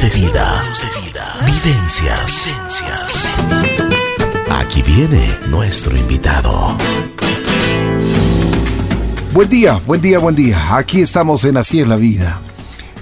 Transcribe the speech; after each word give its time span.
De 0.00 0.08
vida. 0.08 0.64
Vivencias. 1.44 2.50
Aquí 4.50 4.80
viene 4.80 5.28
nuestro 5.50 5.94
invitado. 5.94 6.78
Buen 9.34 9.50
día, 9.50 9.78
buen 9.86 10.00
día, 10.00 10.18
buen 10.18 10.34
día. 10.34 10.76
Aquí 10.78 11.02
estamos 11.02 11.44
en 11.44 11.58
Así 11.58 11.80
es 11.80 11.86
la 11.86 11.96
vida. 11.96 12.40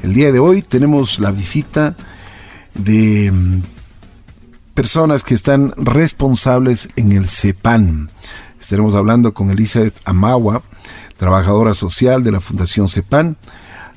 El 0.02 0.14
día 0.14 0.32
de 0.32 0.40
hoy 0.40 0.62
tenemos 0.62 1.20
la 1.20 1.30
visita 1.30 1.94
de 2.74 3.30
mm, 3.30 3.62
personas 4.74 5.22
que 5.22 5.34
están 5.34 5.72
responsables 5.76 6.88
en 6.96 7.12
el 7.12 7.28
CEPAN. 7.28 8.10
Estaremos 8.58 8.96
hablando 8.96 9.32
con 9.32 9.50
Elizabeth 9.50 9.94
Amagua, 10.04 10.64
trabajadora 11.18 11.72
social 11.72 12.24
de 12.24 12.32
la 12.32 12.40
Fundación 12.40 12.88
CEPAN. 12.88 13.36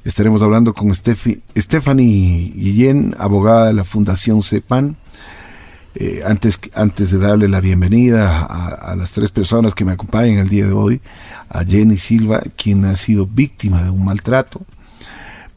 Estaremos 0.03 0.41
hablando 0.41 0.73
con 0.73 0.93
Stephanie 0.93 2.53
Guillén, 2.55 3.15
abogada 3.17 3.67
de 3.67 3.73
la 3.73 3.85
Fundación 3.85 4.43
CEPAN. 4.43 4.97
Eh, 5.95 6.23
antes, 6.25 6.59
antes 6.73 7.11
de 7.11 7.19
darle 7.19 7.47
la 7.47 7.61
bienvenida 7.61 8.43
a, 8.43 8.95
las 8.97 9.13
tres 9.13 9.31
personas 9.31 9.73
que 9.73 9.85
me 9.85 9.93
acompañan 9.93 10.39
el 10.39 10.49
día 10.49 10.65
de 10.65 10.73
hoy, 10.73 11.01
a 11.47 11.63
Jenny 11.63 11.97
Silva, 11.97 12.41
quien 12.57 12.83
ha 12.83 12.95
sido 12.95 13.25
víctima 13.25 13.81
de 13.81 13.91
un 13.91 14.03
maltrato. 14.03 14.65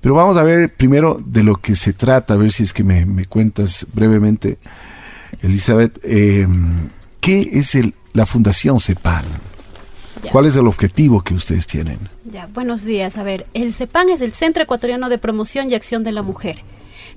Pero 0.00 0.14
vamos 0.14 0.36
a 0.36 0.44
ver 0.44 0.72
primero 0.72 1.20
de 1.24 1.42
lo 1.42 1.56
que 1.56 1.74
se 1.74 1.92
trata, 1.92 2.34
a 2.34 2.36
ver 2.36 2.52
si 2.52 2.62
es 2.62 2.72
que 2.72 2.84
me, 2.84 3.04
me 3.04 3.24
cuentas 3.24 3.86
brevemente, 3.94 4.58
Elizabeth, 5.42 5.98
eh, 6.04 6.46
¿qué 7.20 7.50
es 7.52 7.74
el, 7.74 7.94
la 8.12 8.26
Fundación 8.26 8.78
CEPAN? 8.78 9.24
Ya. 10.26 10.32
¿Cuál 10.32 10.46
es 10.46 10.56
el 10.56 10.66
objetivo 10.66 11.20
que 11.20 11.34
ustedes 11.34 11.68
tienen? 11.68 12.00
Ya, 12.24 12.48
buenos 12.52 12.84
días. 12.84 13.16
A 13.16 13.22
ver, 13.22 13.46
el 13.54 13.72
CEPAN 13.72 14.08
es 14.10 14.20
el 14.20 14.32
Centro 14.32 14.64
Ecuatoriano 14.64 15.08
de 15.08 15.18
Promoción 15.18 15.70
y 15.70 15.74
Acción 15.74 16.02
de 16.02 16.10
la 16.10 16.22
Mujer. 16.22 16.64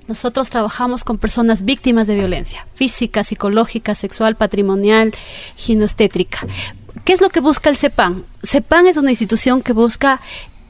Nosotros 0.06 0.48
trabajamos 0.48 1.02
con 1.02 1.18
personas 1.18 1.64
víctimas 1.64 2.06
de 2.06 2.14
violencia 2.14 2.68
física, 2.74 3.24
psicológica, 3.24 3.96
sexual, 3.96 4.36
patrimonial, 4.36 5.12
ginostétrica. 5.56 6.46
¿Qué 7.04 7.12
es 7.12 7.20
lo 7.20 7.30
que 7.30 7.40
busca 7.40 7.68
el 7.68 7.76
CEPAN? 7.76 8.24
CEPAN 8.44 8.86
es 8.86 8.96
una 8.96 9.10
institución 9.10 9.60
que 9.60 9.72
busca 9.72 10.20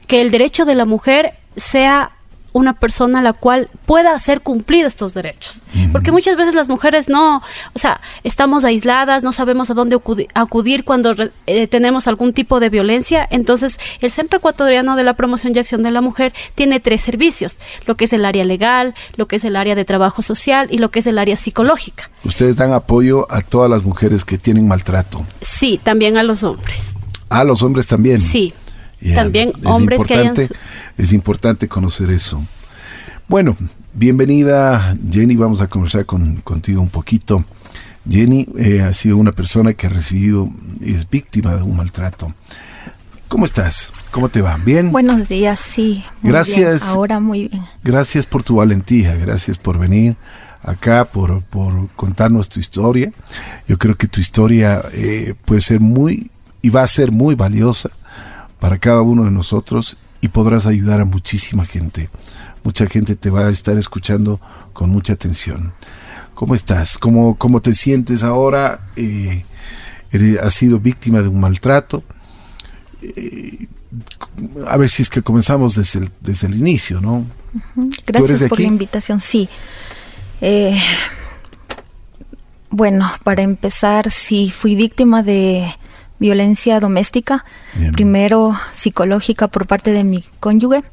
que 0.07 0.21
el 0.21 0.31
derecho 0.31 0.65
de 0.65 0.73
la 0.73 0.85
mujer 0.85 1.35
sea 1.55 2.11
una 2.53 2.73
persona 2.73 3.19
a 3.19 3.21
la 3.21 3.33
cual 3.33 3.69
pueda 3.85 4.13
hacer 4.13 4.41
cumplir 4.41 4.85
estos 4.85 5.13
derechos. 5.13 5.63
Uh 5.73 5.77
-huh. 5.77 5.91
Porque 5.91 6.11
muchas 6.11 6.35
veces 6.35 6.53
las 6.53 6.67
mujeres 6.67 7.09
no, 7.09 7.41
o 7.73 7.79
sea, 7.79 8.01
estamos 8.23 8.63
aisladas, 8.63 9.23
no 9.23 9.31
sabemos 9.31 9.69
a 9.69 9.73
dónde 9.73 9.99
acudir, 10.33 10.83
cuando 10.83 11.15
eh, 11.47 11.67
tenemos 11.67 12.07
algún 12.07 12.33
tipo 12.33 12.59
de 12.59 12.69
violencia. 12.69 13.27
Entonces, 13.29 13.79
el 14.01 14.11
Centro 14.11 14.39
Ecuatoriano 14.39 14.95
de 14.95 15.03
la 15.03 15.13
Promoción 15.13 15.53
y 15.55 15.59
Acción 15.59 15.83
de 15.83 15.91
la 15.91 16.01
Mujer 16.01 16.33
tiene 16.55 16.79
tres 16.79 17.01
servicios, 17.01 17.57
lo 17.85 17.95
que 17.95 18.05
es 18.05 18.13
el 18.13 18.25
área 18.25 18.43
legal, 18.43 18.95
lo 19.15 19.27
que 19.27 19.37
es 19.37 19.43
el 19.43 19.55
área 19.55 19.75
de 19.75 19.85
trabajo 19.85 20.21
social 20.21 20.67
y 20.71 20.77
lo 20.77 20.91
que 20.91 20.99
es 20.99 21.07
el 21.07 21.17
área 21.17 21.37
psicológica. 21.37 22.09
Ustedes 22.23 22.57
dan 22.57 22.73
apoyo 22.73 23.31
a 23.31 23.41
todas 23.41 23.69
las 23.69 23.83
mujeres 23.83 24.25
que 24.25 24.37
tienen 24.37 24.67
maltrato. 24.67 25.25
Sí, 25.41 25.79
también 25.83 26.17
a 26.17 26.23
los 26.23 26.43
hombres. 26.43 26.95
A 27.29 27.43
los 27.43 27.63
hombres 27.63 27.87
también. 27.87 28.19
Sí. 28.19 28.53
Yeah, 29.01 29.15
también 29.15 29.53
hombres 29.63 30.03
que 30.05 30.13
hayan... 30.13 30.35
Es 30.97 31.11
importante 31.11 31.67
conocer 31.67 32.11
eso. 32.11 32.43
Bueno, 33.27 33.57
bienvenida 33.93 34.95
Jenny, 35.09 35.35
vamos 35.35 35.61
a 35.61 35.67
conversar 35.67 36.05
con, 36.05 36.37
contigo 36.41 36.81
un 36.81 36.89
poquito. 36.89 37.43
Jenny 38.07 38.47
eh, 38.57 38.81
ha 38.81 38.93
sido 38.93 39.17
una 39.17 39.31
persona 39.31 39.73
que 39.73 39.87
ha 39.87 39.89
recibido, 39.89 40.49
es 40.81 41.09
víctima 41.09 41.55
de 41.55 41.63
un 41.63 41.75
maltrato. 41.77 42.33
¿Cómo 43.27 43.45
estás? 43.45 43.91
¿Cómo 44.11 44.29
te 44.29 44.41
va? 44.41 44.57
¿Bien? 44.57 44.91
Buenos 44.91 45.27
días, 45.27 45.59
sí. 45.59 46.03
gracias. 46.21 46.81
Bien. 46.81 46.93
Ahora 46.93 47.19
muy 47.19 47.47
bien. 47.47 47.63
Gracias 47.83 48.25
por 48.25 48.43
tu 48.43 48.57
valentía, 48.57 49.15
gracias 49.15 49.57
por 49.57 49.79
venir 49.79 50.15
acá, 50.61 51.05
por, 51.05 51.41
por 51.43 51.89
contarnos 51.95 52.49
tu 52.49 52.59
historia. 52.59 53.13
Yo 53.67 53.77
creo 53.79 53.95
que 53.95 54.07
tu 54.07 54.19
historia 54.19 54.83
eh, 54.93 55.33
puede 55.45 55.61
ser 55.61 55.79
muy 55.79 56.29
y 56.61 56.69
va 56.69 56.83
a 56.83 56.87
ser 56.87 57.11
muy 57.11 57.33
valiosa 57.35 57.89
para 58.61 58.77
cada 58.77 59.01
uno 59.01 59.25
de 59.25 59.31
nosotros 59.31 59.97
y 60.21 60.27
podrás 60.29 60.67
ayudar 60.67 61.01
a 61.01 61.05
muchísima 61.05 61.65
gente. 61.65 62.11
Mucha 62.63 62.85
gente 62.85 63.15
te 63.15 63.31
va 63.31 63.47
a 63.47 63.49
estar 63.49 63.75
escuchando 63.75 64.39
con 64.71 64.91
mucha 64.91 65.13
atención. 65.13 65.73
¿Cómo 66.35 66.53
estás? 66.53 66.99
¿Cómo, 66.99 67.35
cómo 67.39 67.59
te 67.63 67.73
sientes 67.73 68.23
ahora? 68.23 68.87
Eh, 68.95 69.43
has 70.43 70.53
sido 70.53 70.79
víctima 70.79 71.23
de 71.23 71.27
un 71.27 71.39
maltrato. 71.39 72.03
Eh, 73.01 73.67
a 74.67 74.77
ver 74.77 74.91
si 74.91 75.01
es 75.01 75.09
que 75.09 75.23
comenzamos 75.23 75.73
desde 75.73 76.01
el, 76.01 76.11
desde 76.21 76.45
el 76.45 76.55
inicio, 76.55 77.01
¿no? 77.01 77.13
Uh 77.15 77.59
-huh. 77.75 78.01
Gracias 78.05 78.43
por 78.47 78.59
la 78.59 78.67
invitación. 78.67 79.19
Sí. 79.19 79.49
Eh, 80.39 80.79
bueno, 82.69 83.11
para 83.23 83.41
empezar, 83.41 84.11
sí, 84.11 84.51
fui 84.51 84.75
víctima 84.75 85.23
de 85.23 85.67
violencia 86.21 86.79
doméstica, 86.79 87.43
Bien. 87.73 87.91
primero 87.91 88.55
psicológica 88.71 89.47
por 89.47 89.65
parte 89.65 89.91
de 89.91 90.03
mi 90.03 90.23
cónyuge. 90.39 90.83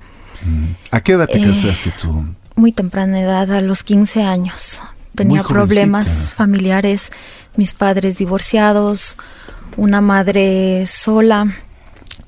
¿A 0.90 1.00
qué 1.02 1.12
edad 1.12 1.28
te 1.28 1.38
casaste 1.38 1.90
eh, 1.90 1.92
tú? 2.00 2.24
Muy 2.56 2.72
temprana 2.72 3.20
edad, 3.20 3.52
a 3.52 3.60
los 3.60 3.84
15 3.84 4.22
años. 4.22 4.82
Tenía 5.14 5.42
problemas 5.42 6.34
familiares, 6.34 7.10
mis 7.56 7.74
padres 7.74 8.16
divorciados, 8.16 9.18
una 9.76 10.00
madre 10.00 10.86
sola 10.86 11.54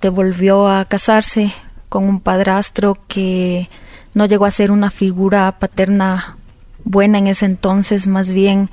que 0.00 0.10
volvió 0.10 0.68
a 0.68 0.84
casarse 0.84 1.52
con 1.88 2.06
un 2.06 2.20
padrastro 2.20 2.98
que 3.08 3.70
no 4.12 4.26
llegó 4.26 4.44
a 4.44 4.50
ser 4.50 4.70
una 4.70 4.90
figura 4.90 5.58
paterna 5.58 6.36
buena 6.84 7.18
en 7.18 7.28
ese 7.28 7.46
entonces, 7.46 8.06
más 8.06 8.34
bien 8.34 8.70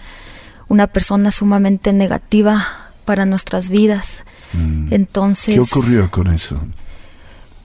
una 0.68 0.88
persona 0.88 1.32
sumamente 1.32 1.94
negativa 1.94 2.87
para 3.08 3.26
nuestras 3.26 3.70
vidas. 3.70 4.26
Mm. 4.52 4.94
Entonces. 4.94 5.56
¿Qué 5.56 5.62
ocurrió 5.62 6.12
con 6.12 6.28
eso? 6.28 6.62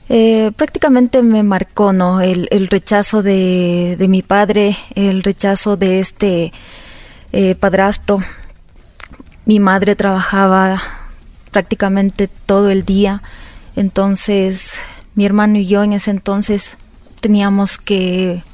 Eh, 0.08 0.52
prácticamente 0.56 1.20
me 1.22 1.42
marcó, 1.42 1.92
¿no? 1.92 2.20
El, 2.20 2.46
el 2.52 2.68
rechazo 2.68 3.24
de, 3.24 3.96
de, 3.98 4.08
mi 4.08 4.22
padre, 4.22 4.76
el 4.94 5.24
rechazo 5.24 5.76
de 5.76 5.98
este 5.98 6.52
eh, 7.32 7.56
padrastro. 7.56 8.20
Mi 9.44 9.58
madre 9.58 9.96
trabajaba 9.96 10.80
prácticamente 11.50 12.28
todo 12.28 12.70
el 12.70 12.84
día, 12.84 13.22
entonces 13.74 14.80
mi 15.16 15.26
hermano 15.26 15.58
y 15.58 15.66
yo 15.66 15.82
en 15.82 15.92
ese 15.92 16.12
entonces 16.12 16.76
teníamos 17.20 17.78
que 17.78 18.44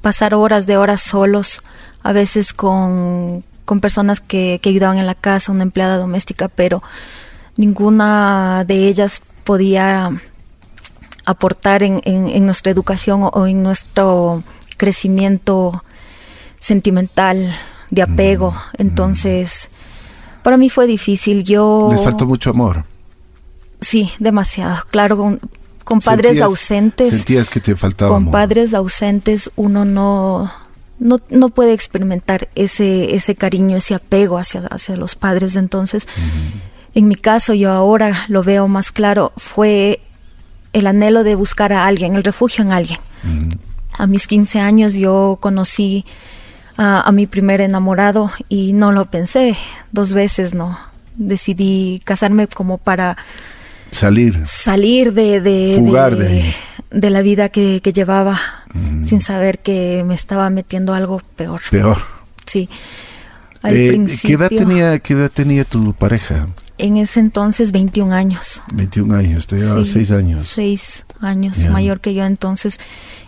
pasar 0.00 0.34
horas 0.34 0.66
de 0.66 0.78
horas 0.78 1.02
solos, 1.02 1.62
a 2.02 2.12
veces 2.12 2.54
con, 2.54 3.44
con 3.66 3.80
personas 3.80 4.22
que, 4.22 4.58
que 4.62 4.70
ayudaban 4.70 4.96
en 4.96 5.06
la 5.06 5.14
casa, 5.14 5.52
una 5.52 5.64
empleada 5.64 5.98
doméstica, 5.98 6.48
pero 6.48 6.82
ninguna 7.58 8.64
de 8.66 8.88
ellas 8.88 9.20
podía 9.44 10.10
aportar 11.26 11.82
en, 11.82 12.00
en, 12.04 12.28
en 12.28 12.46
nuestra 12.46 12.72
educación 12.72 13.24
o, 13.24 13.28
o, 13.28 13.46
en 13.46 13.62
nuestro 13.62 14.42
crecimiento 14.78 15.84
sentimental, 16.58 17.52
de 17.90 18.02
apego. 18.02 18.52
Mm, 18.52 18.82
Entonces, 18.82 19.68
mm. 19.70 20.42
para 20.42 20.56
mí 20.56 20.70
fue 20.70 20.86
difícil. 20.86 21.44
Yo... 21.44 21.88
¿Les 21.90 22.02
faltó 22.02 22.26
mucho 22.26 22.50
amor? 22.50 22.84
Sí, 23.80 24.10
demasiado. 24.18 24.82
Claro, 24.90 25.16
con, 25.16 25.40
con 25.84 26.00
padres 26.00 26.32
¿Sentías, 26.32 26.48
ausentes. 26.48 27.14
¿Sentías 27.14 27.50
que 27.50 27.60
te 27.60 27.76
faltaba 27.76 28.10
Con 28.10 28.22
amor? 28.24 28.32
padres 28.32 28.74
ausentes 28.74 29.50
uno 29.56 29.84
no, 29.84 30.50
no, 30.98 31.18
no 31.30 31.48
puede 31.48 31.72
experimentar 31.72 32.48
ese, 32.54 33.14
ese 33.14 33.34
cariño, 33.34 33.76
ese 33.76 33.94
apego 33.94 34.38
hacia, 34.38 34.60
hacia 34.66 34.96
los 34.96 35.14
padres. 35.14 35.56
Entonces, 35.56 36.06
uh 36.16 36.20
-huh. 36.20 36.60
en 36.94 37.08
mi 37.08 37.14
caso, 37.14 37.54
yo 37.54 37.70
ahora 37.70 38.24
lo 38.28 38.42
veo 38.42 38.68
más 38.68 38.92
claro, 38.92 39.32
fue 39.36 40.00
el 40.72 40.86
anhelo 40.86 41.24
de 41.24 41.34
buscar 41.34 41.72
a 41.72 41.86
alguien, 41.86 42.14
el 42.14 42.24
refugio 42.24 42.64
en 42.64 42.72
alguien. 42.72 42.98
Uh 43.24 43.28
-huh. 43.28 43.58
A 43.98 44.06
mis 44.06 44.26
15 44.26 44.60
años 44.60 44.94
yo 44.94 45.38
conocí 45.40 46.04
a, 46.76 47.00
a, 47.00 47.12
mi 47.12 47.26
primer 47.26 47.62
enamorado 47.62 48.30
y 48.48 48.74
no 48.74 48.92
lo 48.92 49.06
pensé 49.06 49.56
dos 49.92 50.12
veces, 50.12 50.54
no. 50.54 50.78
Decidí 51.16 52.02
casarme 52.04 52.46
como 52.46 52.76
para 52.76 53.16
salir, 53.90 54.42
salir 54.44 55.14
de, 55.14 55.40
de, 55.40 55.76
Fugar 55.78 56.14
de, 56.16 56.28
de, 56.28 56.54
de 56.90 57.10
la 57.10 57.22
vida 57.22 57.48
que, 57.48 57.80
que 57.82 57.94
llevaba, 57.94 58.38
-huh. 58.76 59.04
sin 59.04 59.20
saber 59.20 59.58
que 59.58 60.04
me 60.06 60.14
estaba 60.14 60.50
metiendo 60.50 60.94
algo 60.94 61.20
peor. 61.36 61.60
Peor. 61.70 61.98
Sí. 62.46 62.68
Al 63.62 63.76
eh, 63.76 64.04
¿qué, 64.22 64.32
edad 64.34 64.48
tenía, 64.48 64.98
¿Qué 64.98 65.14
edad 65.14 65.30
tenía 65.30 65.64
tu 65.64 65.92
pareja? 65.92 66.48
En 66.78 66.98
ese 66.98 67.20
entonces 67.20 67.72
21 67.72 68.14
años. 68.14 68.62
21 68.74 69.14
años, 69.14 69.46
te 69.46 69.56
llevaba 69.56 69.82
6 69.82 70.08
sí, 70.08 70.14
años. 70.14 70.42
6 70.44 71.06
años 71.20 71.66
mayor 71.68 72.00
que 72.00 72.12
yo, 72.14 72.24
entonces 72.24 72.78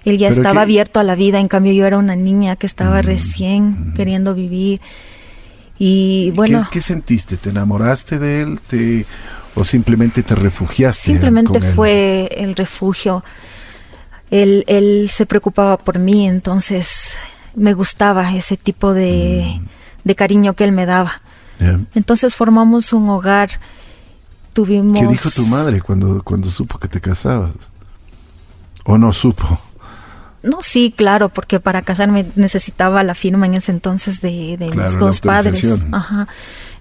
él 0.05 0.19
ya 0.19 0.29
Pero 0.29 0.41
estaba 0.41 0.61
que... 0.61 0.65
abierto 0.65 1.01
a 1.01 1.03
la 1.03 1.15
vida, 1.15 1.41
en 1.41 1.49
cambio 1.49 1.73
yo 1.73 1.87
era 1.87 1.99
una 1.99 2.15
niña 2.15 2.57
que 2.57 2.67
estaba 2.67 3.01
mm, 3.01 3.05
recién 3.05 3.71
mm. 3.71 3.95
queriendo 3.95 4.35
vivir. 4.35 4.81
Y 5.79 6.33
bueno. 6.33 6.67
¿Qué, 6.71 6.79
¿Qué, 6.79 6.83
sentiste? 6.83 7.37
¿Te 7.37 7.51
enamoraste 7.51 8.19
de 8.19 8.43
él? 8.43 8.61
¿Te, 8.67 9.07
¿O 9.55 9.65
simplemente 9.65 10.23
te 10.23 10.35
refugiaste? 10.35 11.13
Simplemente 11.13 11.61
fue 11.61 12.29
el 12.37 12.55
refugio. 12.55 13.25
Él, 14.31 14.65
él 14.67 15.09
se 15.11 15.27
preocupaba 15.27 15.79
por 15.79 15.99
mí, 15.99 16.29
entonces 16.29 17.17
me 17.55 17.75
gustaba 17.75 18.35
ese 18.35 18.57
tipo 18.57 18.95
de, 18.95 19.61
de 20.05 20.15
cariño 20.15 20.55
que 20.55 20.65
él 20.65 20.73
me 20.73 20.87
daba. 20.87 21.17
Entonces 21.95 22.35
formamos 22.35 22.93
un 22.93 23.09
hogar, 23.09 23.51
tuvimos... 24.55 25.01
¿Qué 25.01 25.07
dijo 25.07 25.31
tu 25.31 25.45
madre 25.47 25.81
cuando, 25.81 26.23
cuando 26.23 26.49
supo 26.51 26.79
que 26.79 26.89
te 26.89 27.01
casabas? 27.01 27.55
¿O 28.85 28.97
no 28.97 29.13
supo? 29.13 29.61
No, 30.43 30.59
sí, 30.61 30.95
claro, 30.97 31.29
porque 31.29 31.59
para 31.59 31.83
casarme 31.83 32.27
necesitaba 32.37 33.03
la 33.03 33.15
firma 33.15 33.47
en 33.47 33.55
ese 33.55 33.73
entonces 33.73 34.21
de, 34.21 34.57
de 34.57 34.71
Claro, 34.71 34.89
mis 34.89 34.99
dos 34.99 35.21
padres. 35.21 35.85
Ajá. 35.91 36.29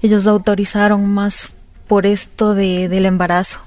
Ellos 0.01 0.27
autorizaron 0.27 1.11
más 1.11 1.55
por 1.87 2.05
esto 2.05 2.53
de, 2.53 2.87
del 2.87 3.05
embarazo. 3.07 3.61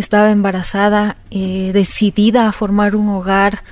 Estaba 0.00 0.30
embarazada, 0.30 1.18
eh, 1.30 1.72
decidida 1.74 2.48
a 2.48 2.52
formar 2.52 2.96
un 2.96 3.10
hogar, 3.10 3.62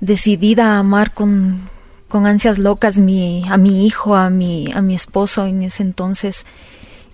decidida 0.00 0.74
a 0.74 0.78
amar 0.80 1.14
con, 1.14 1.60
con 2.08 2.26
ansias 2.26 2.58
locas 2.58 2.98
mi, 2.98 3.44
a 3.48 3.58
mi 3.58 3.86
hijo, 3.86 4.16
a 4.16 4.28
mi, 4.28 4.72
a 4.74 4.82
mi 4.82 4.96
esposo 4.96 5.46
en 5.46 5.62
ese 5.62 5.84
entonces. 5.84 6.46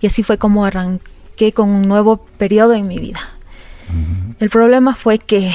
Y 0.01 0.07
así 0.07 0.23
fue 0.23 0.39
como 0.39 0.65
arranqué 0.65 1.53
con 1.53 1.69
un 1.69 1.87
nuevo 1.87 2.17
periodo 2.17 2.73
en 2.73 2.87
mi 2.87 2.97
vida. 2.97 3.19
El 4.39 4.49
problema 4.49 4.95
fue 4.95 5.19
que, 5.19 5.53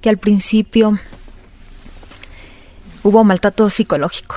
que 0.00 0.08
al 0.08 0.16
principio 0.16 0.98
hubo 3.02 3.22
maltrato 3.22 3.68
psicológico. 3.68 4.36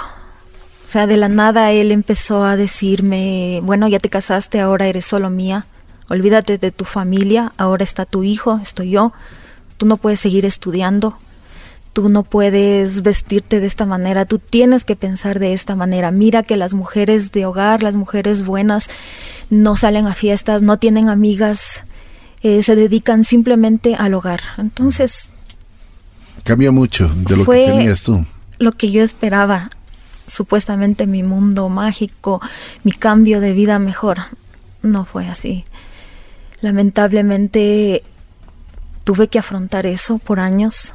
O 0.86 0.90
sea, 0.90 1.07
de 1.07 1.16
la 1.16 1.30
nada 1.30 1.72
él 1.72 1.94
empezó 1.94 2.44
a 2.44 2.57
decirme, 2.57 3.62
bueno, 3.63 3.88
ya 3.88 4.00
te 4.00 4.10
casaste, 4.10 4.60
ahora 4.60 4.88
eres 4.88 5.06
solo 5.06 5.30
mía, 5.30 5.68
olvídate 6.09 6.57
de 6.57 6.71
tu 6.71 6.86
familia, 6.86 7.54
ahora 7.57 7.83
está 7.83 8.06
tu 8.06 8.24
hijo, 8.24 8.59
estoy 8.62 8.92
yo, 8.92 9.13
tú 9.77 9.86
no 9.86 9.98
puedes 9.98 10.19
seguir 10.19 10.45
estudiando, 10.45 11.18
tú 11.94 12.09
no 12.09 12.24
puedes 12.24 13.01
vestirte 13.01 13.59
de 13.59 13.68
esta 13.68 13.86
manera, 13.86 14.25
tú 14.25 14.39
tienes 14.39 14.83
que 14.83 14.95
pensar 14.95 15.39
de 15.39 15.54
esta 15.54 15.75
manera. 15.75 16.12
Mira 16.12 16.44
que 16.44 16.57
las 16.57 16.74
mujeres 16.74 17.31
de 17.31 17.45
hogar, 17.45 17.83
las 17.83 17.95
mujeres 17.95 18.45
buenas, 18.45 18.89
no 19.50 19.75
salen 19.75 20.06
a 20.07 20.13
fiestas, 20.13 20.62
no 20.62 20.77
tienen 20.77 21.09
amigas, 21.09 21.83
eh, 22.44 22.62
se 22.62 22.75
dedican 22.75 23.24
simplemente 23.24 23.95
al 23.95 24.13
hogar. 24.13 24.42
Entonces, 24.57 25.33
Cambió 26.44 26.71
mucho 26.71 27.09
de 27.09 27.36
lo 27.36 27.45
que 27.45 27.65
tenías 27.65 28.01
tú. 28.01 28.24
lo 28.59 28.71
que 28.71 28.92
yo 28.92 29.01
esperaba, 29.04 29.69
supuestamente 30.27 31.07
mi 31.07 31.24
mundo 31.24 31.68
mágico, 31.68 32.42
mi 32.83 32.92
cambio 32.92 33.42
de 33.42 33.54
vida 33.54 33.80
mejor, 33.80 34.19
no 34.81 35.04
fue 35.04 35.27
así. 35.27 35.65
Lamentablemente 36.62 38.04
tuve 39.04 39.27
que 39.27 39.39
afrontar 39.39 39.86
eso 39.86 40.18
por 40.18 40.39
años, 40.39 40.94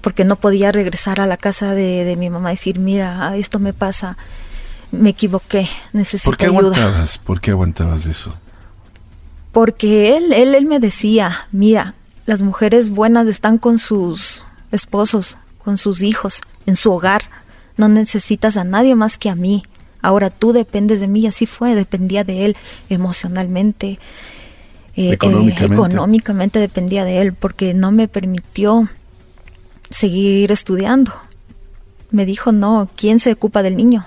porque 0.00 0.24
no 0.24 0.36
podía 0.36 0.72
regresar 0.72 1.20
a 1.20 1.26
la 1.26 1.36
casa 1.36 1.74
de, 1.74 2.04
de 2.04 2.16
mi 2.16 2.30
mamá 2.30 2.52
y 2.52 2.56
decir, 2.56 2.78
mira, 2.78 3.36
esto 3.36 3.58
me 3.58 3.72
pasa, 3.72 4.16
me 4.90 5.10
equivoqué, 5.10 5.68
necesito 5.92 6.30
¿Por 6.30 6.36
qué 6.38 6.46
ayuda. 6.46 6.58
aguantabas? 6.60 7.18
¿Por 7.18 7.40
qué 7.40 7.50
aguantabas 7.52 8.06
eso? 8.06 8.34
Porque 9.52 10.16
él, 10.16 10.32
él, 10.32 10.54
él 10.54 10.66
me 10.66 10.78
decía, 10.78 11.46
mira, 11.52 11.94
las 12.24 12.42
mujeres 12.42 12.90
buenas 12.90 13.26
están 13.26 13.58
con 13.58 13.78
sus 13.78 14.44
esposos, 14.72 15.36
con 15.58 15.76
sus 15.76 16.02
hijos, 16.02 16.40
en 16.66 16.76
su 16.76 16.92
hogar. 16.92 17.22
No 17.76 17.88
necesitas 17.88 18.56
a 18.56 18.64
nadie 18.64 18.94
más 18.94 19.18
que 19.18 19.28
a 19.28 19.34
mí. 19.34 19.62
Ahora 20.02 20.30
tú 20.30 20.52
dependes 20.52 21.00
de 21.00 21.08
mí 21.08 21.20
y 21.20 21.26
así 21.26 21.46
fue, 21.46 21.74
dependía 21.74 22.24
de 22.24 22.46
él 22.46 22.56
emocionalmente, 22.88 23.98
eh, 25.00 25.10
eh, 25.10 25.12
Económicamente. 25.14 25.74
económicamente 25.74 26.58
dependía 26.58 27.04
de 27.04 27.20
él 27.20 27.32
porque 27.34 27.74
no 27.74 27.90
me 27.92 28.08
permitió 28.08 28.88
seguir 29.88 30.52
estudiando. 30.52 31.12
Me 32.10 32.26
dijo, 32.26 32.52
no, 32.52 32.90
¿quién 32.96 33.20
se 33.20 33.32
ocupa 33.32 33.62
del 33.62 33.76
niño? 33.76 34.04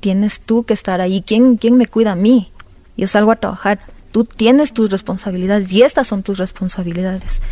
Tienes 0.00 0.40
tú 0.40 0.64
que 0.64 0.72
estar 0.74 1.00
ahí. 1.00 1.22
¿Quién, 1.26 1.56
quién 1.56 1.76
me 1.76 1.86
cuida 1.86 2.12
a 2.12 2.16
mí? 2.16 2.50
Yo 2.96 3.06
salgo 3.06 3.32
a 3.32 3.36
trabajar. 3.36 3.80
Tú 4.12 4.24
tienes 4.24 4.72
tus 4.72 4.90
responsabilidades 4.90 5.70
y 5.72 5.82
estas 5.82 6.06
son 6.06 6.22
tus 6.22 6.38
responsabilidades. 6.38 7.42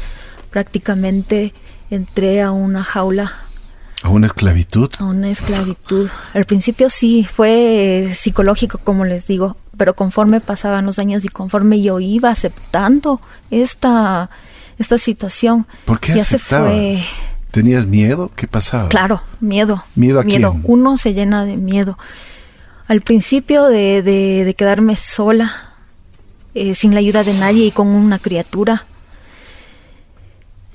Prácticamente 0.51 1.53
entré 1.91 2.43
a 2.43 2.51
una 2.53 2.83
jaula, 2.83 3.33
¿A 4.03 4.11
una 4.11 4.29
esclavitud? 4.29 4.91
a 4.99 5.05
una 5.05 5.29
esclavitud. 5.29 6.09
Al 6.33 6.45
principio 6.45 6.89
sí, 6.89 7.25
fue 7.31 8.09
psicológico, 8.13 8.79
como 8.79 9.05
les 9.05 9.27
digo, 9.27 9.57
pero 9.79 9.95
conforme 9.95 10.41
pasaban 10.41 10.85
los 10.85 10.99
años 10.99 11.25
y 11.25 11.29
conforme 11.29 11.81
yo 11.81 11.99
iba 12.01 12.29
aceptando 12.29 13.21
esta, 13.51 14.29
esta 14.79 14.99
situación, 14.99 15.67
¿Por 15.87 15.99
qué 16.01 16.17
ya 16.17 16.25
se 16.25 16.39
fue. 16.39 16.99
¿Tenías 17.51 17.87
miedo? 17.87 18.31
¿Qué 18.37 18.47
pasaba? 18.47 18.91
Claro, 18.91 19.23
miedo. 19.41 19.83
¿Miedo 19.95 20.21
a 20.21 20.25
quién? 20.25 20.43
Uno 20.65 20.99
se 20.99 21.15
llena 21.15 21.47
de 21.47 21.57
miedo. 21.57 21.97
Al 22.89 23.01
principio 23.01 23.65
de, 23.69 24.03
de- 24.03 24.45
de 24.45 24.55
quedarme 24.55 24.97
sola, 24.97 25.73
eh, 26.55 26.75
sin 26.75 26.93
la 26.93 27.01
ayuda 27.01 27.25
de 27.25 27.33
nadie 27.35 27.65
y 27.67 27.71
con 27.71 27.89
una 27.89 28.19
criatura. 28.19 28.85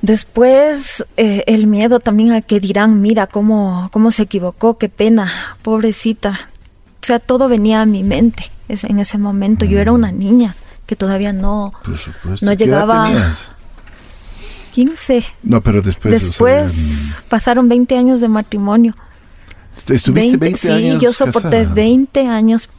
Después 0.01 1.05
eh, 1.17 1.44
el 1.47 1.67
miedo 1.67 2.00
también 2.00 2.33
a 2.33 2.41
que 2.41 2.59
dirán, 2.59 3.01
mira 3.01 3.27
cómo, 3.27 3.89
cómo 3.94 4.11
se 4.11 4.23
equivocó, 4.23 4.77
qué 4.77 4.89
pena, 4.89 5.31
pobrecita. 5.61 6.39
O 7.01 7.05
sea, 7.05 7.19
todo 7.19 7.47
venía 7.47 7.81
a 7.81 7.85
mi 7.85 8.03
mente 8.03 8.44
es- 8.68 8.83
en 8.83 9.00
ese 9.00 9.18
momento. 9.18 9.65
Yo 9.65 9.80
era 9.80 9.92
una 9.92 10.12
niña 10.12 10.56
que 10.86 10.95
todavía 10.95 11.33
no, 11.33 11.74
Por 11.83 11.98
supuesto. 11.98 12.45
no 12.45 12.56
¿Qué 12.57 12.65
edad 12.65 12.81
llegaba 12.86 13.07
tenías? 13.07 13.51
15. 14.74 15.24
No, 15.44 15.62
pero 15.62 15.81
después. 15.81 16.13
o 16.15 16.19
sea, 16.19 16.27
Después 16.27 17.24
pasaron 17.30 17.69
20 17.69 17.98
años 17.98 18.21
de 18.21 18.27
matrimonio. 18.27 18.94
mm, 19.88 19.94
estuviste 19.94 20.38
20, 20.38 20.57
sí, 20.60 20.71
años. 20.71 21.01
yo 21.04 21.13
soporté 21.13 21.57
casada. 21.60 21.74
20 21.75 22.27
años 22.27 22.69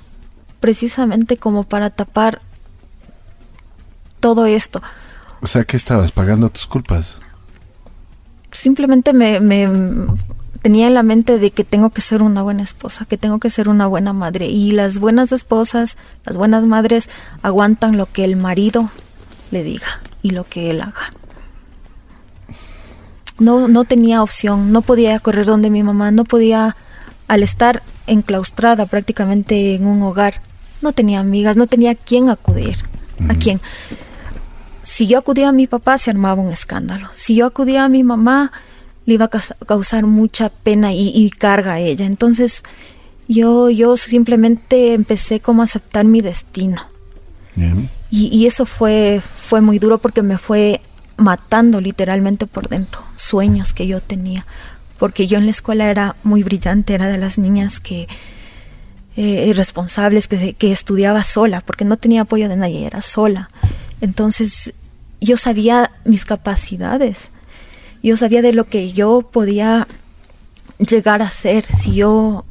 precisamente 0.60 1.36
como 1.36 1.62
para 1.64 1.90
tapar 1.90 2.40
todo 4.20 4.46
esto. 4.46 4.82
O 5.40 5.46
sea, 5.46 5.64
¿qué 5.64 5.76
estabas 5.76 6.10
pagando 6.10 6.48
tus 6.48 6.66
culpas? 6.66 7.18
Simplemente 8.50 9.12
me, 9.12 9.40
me 9.40 9.68
tenía 10.64 10.86
en 10.86 10.94
la 10.94 11.02
mente 11.02 11.38
de 11.38 11.50
que 11.50 11.62
tengo 11.62 11.90
que 11.90 12.00
ser 12.00 12.22
una 12.22 12.40
buena 12.40 12.62
esposa, 12.62 13.04
que 13.04 13.18
tengo 13.18 13.38
que 13.38 13.50
ser 13.50 13.68
una 13.68 13.86
buena 13.86 14.14
madre. 14.14 14.46
Y 14.46 14.70
las 14.70 14.98
buenas 14.98 15.30
esposas, 15.30 15.98
las 16.24 16.38
buenas 16.38 16.64
madres 16.64 17.10
aguantan 17.42 17.98
lo 17.98 18.06
que 18.06 18.24
el 18.24 18.36
marido 18.36 18.88
le 19.50 19.62
diga 19.62 19.86
y 20.22 20.30
lo 20.30 20.44
que 20.44 20.70
él 20.70 20.80
haga. 20.80 21.12
No, 23.38 23.68
no 23.68 23.84
tenía 23.84 24.22
opción, 24.22 24.72
no 24.72 24.80
podía 24.80 25.18
correr 25.18 25.44
donde 25.44 25.68
mi 25.68 25.82
mamá, 25.82 26.12
no 26.12 26.24
podía, 26.24 26.76
al 27.28 27.42
estar 27.42 27.82
enclaustrada 28.06 28.86
prácticamente 28.86 29.74
en 29.74 29.86
un 29.86 30.00
hogar, 30.00 30.40
no 30.80 30.92
tenía 30.92 31.20
amigas, 31.20 31.58
no 31.58 31.66
tenía 31.66 31.90
a 31.90 31.94
quién 31.94 32.30
acudir, 32.30 32.78
a 33.28 33.34
quién. 33.34 33.60
Si 34.80 35.06
yo 35.06 35.18
acudía 35.18 35.50
a 35.50 35.52
mi 35.52 35.66
papá 35.66 35.98
se 35.98 36.08
armaba 36.08 36.40
un 36.40 36.50
escándalo, 36.50 37.10
si 37.12 37.34
yo 37.34 37.44
acudía 37.44 37.84
a 37.84 37.90
mi 37.90 38.02
mamá 38.02 38.50
le 39.06 39.14
iba 39.14 39.26
a 39.26 39.30
caus- 39.30 39.54
causar 39.66 40.06
mucha 40.06 40.48
pena 40.48 40.92
y, 40.92 41.10
y 41.14 41.30
carga 41.30 41.74
a 41.74 41.80
ella. 41.80 42.06
Entonces 42.06 42.62
yo, 43.28 43.70
yo 43.70 43.96
simplemente 43.96 44.94
empecé 44.94 45.40
como 45.40 45.62
a 45.62 45.64
aceptar 45.64 46.04
mi 46.04 46.20
destino. 46.20 46.80
Bien. 47.54 47.90
Y, 48.10 48.28
y 48.28 48.46
eso 48.46 48.66
fue, 48.66 49.20
fue 49.24 49.60
muy 49.60 49.78
duro 49.78 49.98
porque 49.98 50.22
me 50.22 50.38
fue 50.38 50.80
matando 51.16 51.80
literalmente 51.80 52.46
por 52.46 52.68
dentro 52.68 53.02
sueños 53.14 53.72
que 53.72 53.86
yo 53.86 54.00
tenía. 54.00 54.44
Porque 54.98 55.26
yo 55.26 55.38
en 55.38 55.44
la 55.44 55.50
escuela 55.50 55.90
era 55.90 56.16
muy 56.22 56.42
brillante, 56.42 56.94
era 56.94 57.08
de 57.08 57.18
las 57.18 57.36
niñas 57.38 57.80
que 57.80 58.08
eh, 59.16 59.52
responsables, 59.54 60.28
que, 60.28 60.54
que 60.54 60.72
estudiaba 60.72 61.22
sola, 61.22 61.60
porque 61.60 61.84
no 61.84 61.96
tenía 61.96 62.22
apoyo 62.22 62.48
de 62.48 62.56
nadie, 62.56 62.86
era 62.86 63.02
sola. 63.02 63.48
Entonces 64.00 64.74
yo 65.20 65.36
sabía 65.36 65.90
mis 66.04 66.24
capacidades, 66.24 67.30
yo 68.08 68.16
sabía 68.16 68.42
de 68.42 68.52
lo 68.52 68.64
que 68.68 68.92
yo 68.92 69.22
podía 69.22 69.86
llegar 70.78 71.22
a 71.22 71.30
ser 71.30 71.64
si 71.64 71.94
yo 71.94 72.44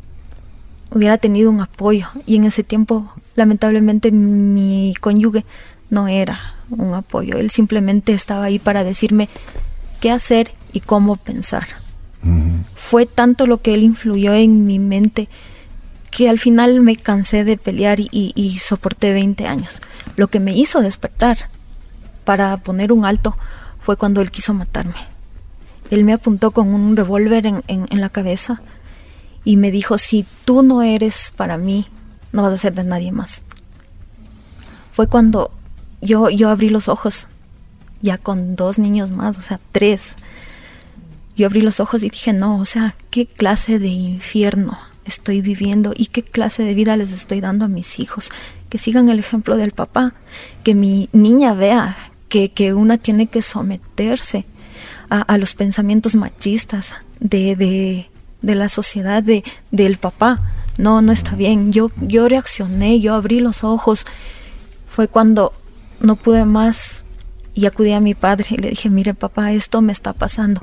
hubiera 0.92 1.18
tenido 1.18 1.50
un 1.52 1.62
apoyo. 1.62 2.08
Y 2.26 2.36
en 2.38 2.44
ese 2.46 2.64
tiempo, 2.64 3.12
lamentablemente, 3.36 4.12
mi 4.12 4.94
cónyuge 5.00 5.46
no 5.90 6.08
era 6.08 6.40
un 6.70 6.94
apoyo. 6.94 7.38
Él 7.38 7.50
simplemente 7.52 8.14
estaba 8.14 8.46
ahí 8.46 8.60
para 8.60 8.84
decirme 8.84 9.30
qué 10.02 10.12
hacer 10.12 10.52
y 10.72 10.80
cómo 10.80 11.16
pensar. 11.18 11.68
Fue 12.76 13.06
tanto 13.06 13.48
lo 13.48 13.62
que 13.62 13.74
él 13.74 13.84
influyó 13.84 14.34
en 14.34 14.66
mi 14.66 14.80
mente 14.80 15.28
que 16.10 16.30
al 16.30 16.40
final 16.40 16.80
me 16.80 16.96
cansé 16.96 17.44
de 17.44 17.58
pelear 17.58 18.00
y, 18.00 18.08
y- 18.12 18.32
y 18.36 18.58
soporté 18.60 19.14
20 19.14 19.48
años. 19.48 19.82
Lo 20.16 20.28
que 20.30 20.40
me 20.40 20.56
hizo 20.56 20.82
despertar 20.82 21.50
para 22.24 22.56
poner 22.58 22.92
un 22.94 23.04
alto 23.04 23.36
fue 23.80 23.98
cuando 23.98 24.22
él 24.22 24.32
quiso 24.32 24.54
matarme. 24.54 24.96
Él 25.94 26.04
me 26.06 26.14
apuntó 26.14 26.52
con 26.52 26.74
un 26.74 26.96
revólver 26.98 27.46
en, 27.46 27.64
en- 27.68 28.02
la 28.02 28.10
cabeza 28.10 28.62
y 29.46 29.58
me 29.58 29.70
dijo, 29.70 29.98
si 30.00 30.26
tú 30.46 30.64
no 30.64 30.82
eres 30.82 31.32
para 31.36 31.58
mí, 31.58 31.86
no 32.32 32.42
vas 32.42 32.54
a 32.54 32.58
ser 32.58 32.74
de 32.74 32.84
nadie 32.84 33.12
más. 33.12 33.44
Fue 34.92 35.08
cuando 35.08 35.52
yo, 36.02 36.30
yo 36.30 36.50
abrí 36.50 36.70
los 36.70 36.88
ojos 36.88 37.28
ya 38.02 38.18
con 38.18 38.56
dos 38.56 38.80
niños 38.80 39.12
más, 39.12 39.38
o 39.38 39.42
sea, 39.42 39.60
tres. 39.72 40.16
Yo 41.36 41.46
abrí 41.46 41.62
los 41.62 41.80
ojos 41.80 42.04
y 42.04 42.10
dije, 42.10 42.34
no, 42.34 42.58
o 42.60 42.66
sea, 42.66 42.96
¿qué 43.12 43.26
clase 43.28 43.78
de 43.80 43.88
infierno 43.90 44.78
estoy 45.06 45.42
viviendo 45.42 45.94
y 45.96 46.06
qué 46.08 46.24
clase 46.24 46.64
de 46.64 46.74
vida 46.74 46.98
les 46.98 47.14
estoy 47.14 47.40
dando 47.40 47.66
a 47.66 47.68
mis 47.70 48.00
hijos? 48.00 48.32
Que 48.70 48.78
sigan 48.80 49.10
el 49.10 49.20
ejemplo 49.20 49.58
del 49.58 49.72
papá, 49.72 50.14
que 50.64 50.74
mi 50.76 51.08
niña 51.14 51.54
vea 51.54 51.96
que, 52.30 52.52
que 52.52 52.74
una 52.74 52.98
tiene 52.98 53.28
que 53.28 53.42
someterse 53.44 54.46
a, 55.10 55.22
a 55.22 55.38
los 55.38 55.56
pensamientos 55.56 56.16
machistas 56.16 56.96
de, 57.20 57.56
de, 57.56 58.10
de 58.42 58.56
la 58.56 58.70
sociedad, 58.70 59.24
de, 59.24 59.44
del 59.72 59.98
papá. 59.98 60.38
No, 60.78 61.02
no 61.02 61.12
está 61.12 61.36
bien. 61.36 61.72
Yo, 61.72 61.90
yo 61.98 62.28
reaccioné, 62.28 63.00
yo 63.00 63.14
abrí 63.14 63.40
los 63.40 63.64
ojos. 63.64 64.06
Fue 64.88 65.08
cuando 65.08 65.54
no 66.00 66.16
pude 66.16 66.46
más 66.46 67.06
y 67.54 67.66
acudí 67.66 67.94
a 67.94 68.00
mi 68.00 68.16
padre 68.16 68.48
y 68.52 68.58
le 68.58 68.70
dije, 68.72 68.90
mire 68.90 69.14
papá, 69.14 69.52
esto 69.52 69.82
me 69.82 69.94
está 69.94 70.14
pasando. 70.14 70.62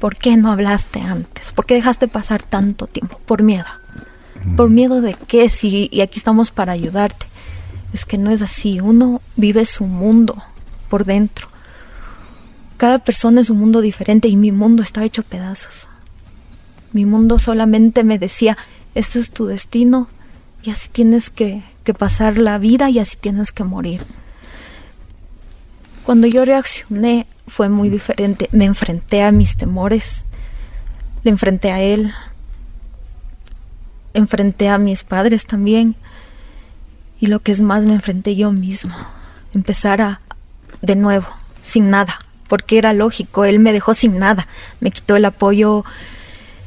¿Por 0.00 0.16
qué 0.16 0.36
no 0.36 0.50
hablaste 0.50 1.00
antes? 1.00 1.52
¿Por 1.52 1.64
qué 1.64 1.74
dejaste 1.74 2.08
pasar 2.08 2.42
tanto 2.42 2.88
tiempo? 2.88 3.20
Por 3.24 3.42
miedo. 3.42 3.66
¿Por 4.56 4.68
miedo 4.68 5.00
de 5.00 5.14
qué? 5.14 5.48
Si, 5.48 5.88
y 5.92 6.00
aquí 6.00 6.18
estamos 6.18 6.50
para 6.50 6.72
ayudarte. 6.72 7.26
Es 7.92 8.04
que 8.04 8.18
no 8.18 8.30
es 8.30 8.42
así. 8.42 8.80
Uno 8.80 9.20
vive 9.36 9.64
su 9.64 9.86
mundo 9.86 10.42
por 10.88 11.04
dentro. 11.04 11.46
Cada 12.82 12.98
persona 12.98 13.40
es 13.40 13.48
un 13.48 13.60
mundo 13.60 13.80
diferente 13.80 14.26
y 14.26 14.34
mi 14.34 14.50
mundo 14.50 14.82
está 14.82 15.04
hecho 15.04 15.22
pedazos. 15.22 15.86
Mi 16.90 17.06
mundo 17.06 17.38
solamente 17.38 18.02
me 18.02 18.18
decía, 18.18 18.58
este 18.96 19.20
es 19.20 19.30
tu 19.30 19.46
destino 19.46 20.08
y 20.64 20.70
así 20.70 20.88
tienes 20.88 21.30
que, 21.30 21.62
que 21.84 21.94
pasar 21.94 22.38
la 22.38 22.58
vida 22.58 22.90
y 22.90 22.98
así 22.98 23.16
tienes 23.16 23.52
que 23.52 23.62
morir. 23.62 24.04
Cuando 26.04 26.26
yo 26.26 26.44
reaccioné 26.44 27.28
fue 27.46 27.68
muy 27.68 27.88
diferente. 27.88 28.48
Me 28.50 28.64
enfrenté 28.64 29.22
a 29.22 29.30
mis 29.30 29.56
temores, 29.56 30.24
le 31.22 31.30
enfrenté 31.30 31.70
a 31.70 31.80
él, 31.80 32.12
enfrenté 34.12 34.68
a 34.68 34.78
mis 34.78 35.04
padres 35.04 35.46
también. 35.46 35.94
Y 37.20 37.28
lo 37.28 37.38
que 37.38 37.52
es 37.52 37.62
más, 37.62 37.86
me 37.86 37.94
enfrenté 37.94 38.34
yo 38.34 38.50
mismo. 38.50 38.96
Empezar 39.54 40.00
a, 40.00 40.20
de 40.80 40.96
nuevo, 40.96 41.28
sin 41.60 41.88
nada, 41.88 42.18
porque 42.52 42.76
era 42.76 42.92
lógico, 42.92 43.46
él 43.46 43.60
me 43.60 43.72
dejó 43.72 43.94
sin 43.94 44.18
nada. 44.18 44.46
Me 44.80 44.90
quitó 44.90 45.16
el 45.16 45.24
apoyo, 45.24 45.86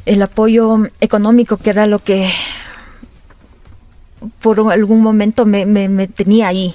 el 0.08 0.20
apoyo 0.24 0.80
económico, 1.00 1.58
que 1.58 1.70
era 1.70 1.86
lo 1.86 2.00
que 2.00 2.28
por 4.42 4.60
algún 4.72 5.04
momento 5.04 5.46
me, 5.46 6.08
tenía 6.08 6.48
ahí. 6.48 6.74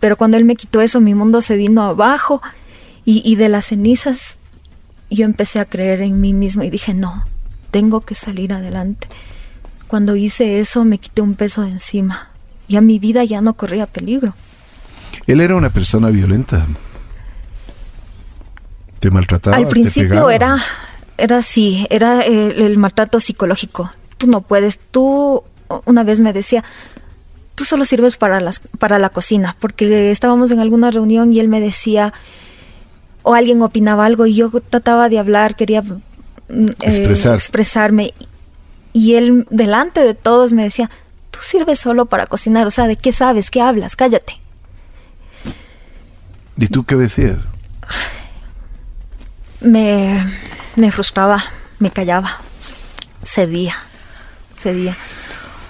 Pero 0.00 0.16
cuando 0.16 0.38
él 0.38 0.44
me 0.44 0.56
quitó 0.56 0.80
eso, 0.80 1.00
mi 1.00 1.14
mundo 1.14 1.40
se 1.40 1.54
vino 1.54 1.84
abajo 1.84 2.42
y, 3.04 3.22
y, 3.24 3.36
de 3.36 3.48
las 3.48 3.66
cenizas 3.66 4.40
yo 5.08 5.24
empecé 5.24 5.60
a 5.60 5.64
creer 5.64 6.00
en 6.02 6.20
mí 6.20 6.32
mismo 6.32 6.64
y 6.64 6.70
dije, 6.70 6.94
no, 6.94 7.24
tengo 7.70 8.00
que 8.00 8.16
salir 8.16 8.52
adelante. 8.52 9.06
Cuando 9.86 10.16
hice 10.16 10.58
eso 10.58 10.84
me 10.84 10.98
quité 10.98 11.22
un 11.22 11.36
peso 11.36 11.62
de 11.62 11.70
encima. 11.70 12.30
Ya 12.66 12.80
mi 12.80 12.98
vida 12.98 13.22
ya 13.22 13.40
no 13.40 13.54
corría 13.54 13.86
peligro. 13.86 14.34
Él 15.28 15.40
era 15.40 15.54
una 15.54 15.70
persona 15.70 16.10
violenta. 16.10 16.66
¿Te 18.98 19.10
maltrataba? 19.10 19.56
Al 19.56 19.68
principio 19.68 20.30
era, 20.30 20.62
era 21.18 21.38
así, 21.38 21.86
era 21.90 22.20
el, 22.22 22.60
el 22.62 22.78
maltrato 22.78 23.20
psicológico. 23.20 23.90
Tú 24.16 24.26
no 24.28 24.40
puedes, 24.40 24.78
tú 24.78 25.42
una 25.84 26.04
vez 26.04 26.20
me 26.20 26.32
decía, 26.32 26.64
tú 27.54 27.64
solo 27.64 27.84
sirves 27.84 28.16
para, 28.16 28.40
las, 28.40 28.60
para 28.78 28.98
la 28.98 29.08
cocina, 29.08 29.56
porque 29.58 30.10
estábamos 30.10 30.50
en 30.50 30.60
alguna 30.60 30.90
reunión 30.90 31.32
y 31.32 31.40
él 31.40 31.48
me 31.48 31.60
decía, 31.60 32.12
o 33.22 33.34
alguien 33.34 33.60
opinaba 33.62 34.06
algo 34.06 34.26
y 34.26 34.34
yo 34.34 34.50
trataba 34.70 35.08
de 35.08 35.18
hablar, 35.18 35.56
quería 35.56 35.82
eh, 36.48 36.66
Expresar. 36.82 37.34
expresarme. 37.34 38.14
Y 38.92 39.14
él 39.14 39.46
delante 39.50 40.00
de 40.00 40.14
todos 40.14 40.52
me 40.52 40.62
decía, 40.62 40.90
tú 41.30 41.40
sirves 41.42 41.78
solo 41.78 42.06
para 42.06 42.26
cocinar, 42.26 42.66
o 42.66 42.70
sea, 42.70 42.86
¿de 42.86 42.96
qué 42.96 43.12
sabes? 43.12 43.50
¿Qué 43.50 43.60
hablas? 43.60 43.96
Cállate. 43.96 44.40
¿Y 46.58 46.68
tú 46.68 46.84
qué 46.84 46.94
decías? 46.94 47.48
Me, 49.60 50.24
me 50.76 50.92
frustraba, 50.92 51.42
me 51.78 51.90
callaba, 51.90 52.38
cedía, 53.22 53.74
cedía. 54.56 54.96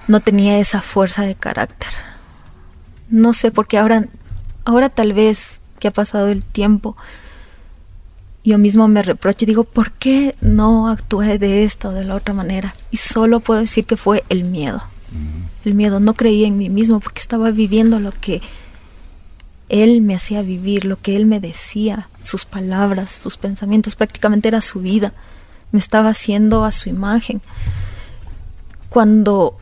No 0.09 0.21
tenía 0.21 0.59
esa 0.59 0.83
fuerza 0.83 1.23
de 1.23 1.35
carácter. 1.35 1.90
No 3.09 3.33
sé 3.33 3.50
por 3.50 3.66
qué 3.66 3.78
ahora, 3.78 4.07
ahora 4.64 4.88
tal 4.88 5.12
vez 5.12 5.61
que 5.78 5.88
ha 5.88 5.93
pasado 5.93 6.28
el 6.28 6.45
tiempo, 6.45 6.97
yo 8.47 8.59
mismo 8.59 8.87
me 8.87 9.02
reprocho 9.02 9.45
y 9.45 9.47
digo, 9.47 9.64
¿por 9.64 9.90
qué 9.93 10.37
no 10.40 10.88
actué 10.88 11.38
de 11.38 11.64
esta 11.64 11.88
o 11.88 11.93
de 11.93 12.05
la 12.05 12.14
otra 12.14 12.33
manera? 12.33 12.75
Y 12.93 12.97
solo 12.97 13.40
puedo 13.40 13.61
decir 13.61 13.85
que 13.85 13.97
fue 13.97 14.25
el 14.28 14.49
miedo. 14.49 14.83
El 15.64 15.75
miedo, 15.75 15.99
no 15.99 16.14
creía 16.14 16.47
en 16.47 16.57
mí 16.57 16.71
mismo 16.71 17.00
porque 17.00 17.21
estaba 17.21 17.50
viviendo 17.50 17.99
lo 17.99 18.12
que 18.12 18.40
él 19.68 20.00
me 20.00 20.14
hacía 20.14 20.42
vivir, 20.42 20.85
lo 20.85 20.96
que 20.96 21.16
él 21.16 21.26
me 21.26 21.40
decía, 21.40 22.08
sus 22.23 22.44
palabras, 22.44 23.11
sus 23.11 23.37
pensamientos, 23.37 23.96
prácticamente 23.96 24.49
era 24.49 24.61
su 24.61 24.80
vida. 24.80 25.12
Me 25.73 25.78
estaba 25.78 26.11
haciendo 26.11 26.64
a 26.64 26.73
su 26.73 26.88
imagen. 26.88 27.42
Cuando 28.88 29.56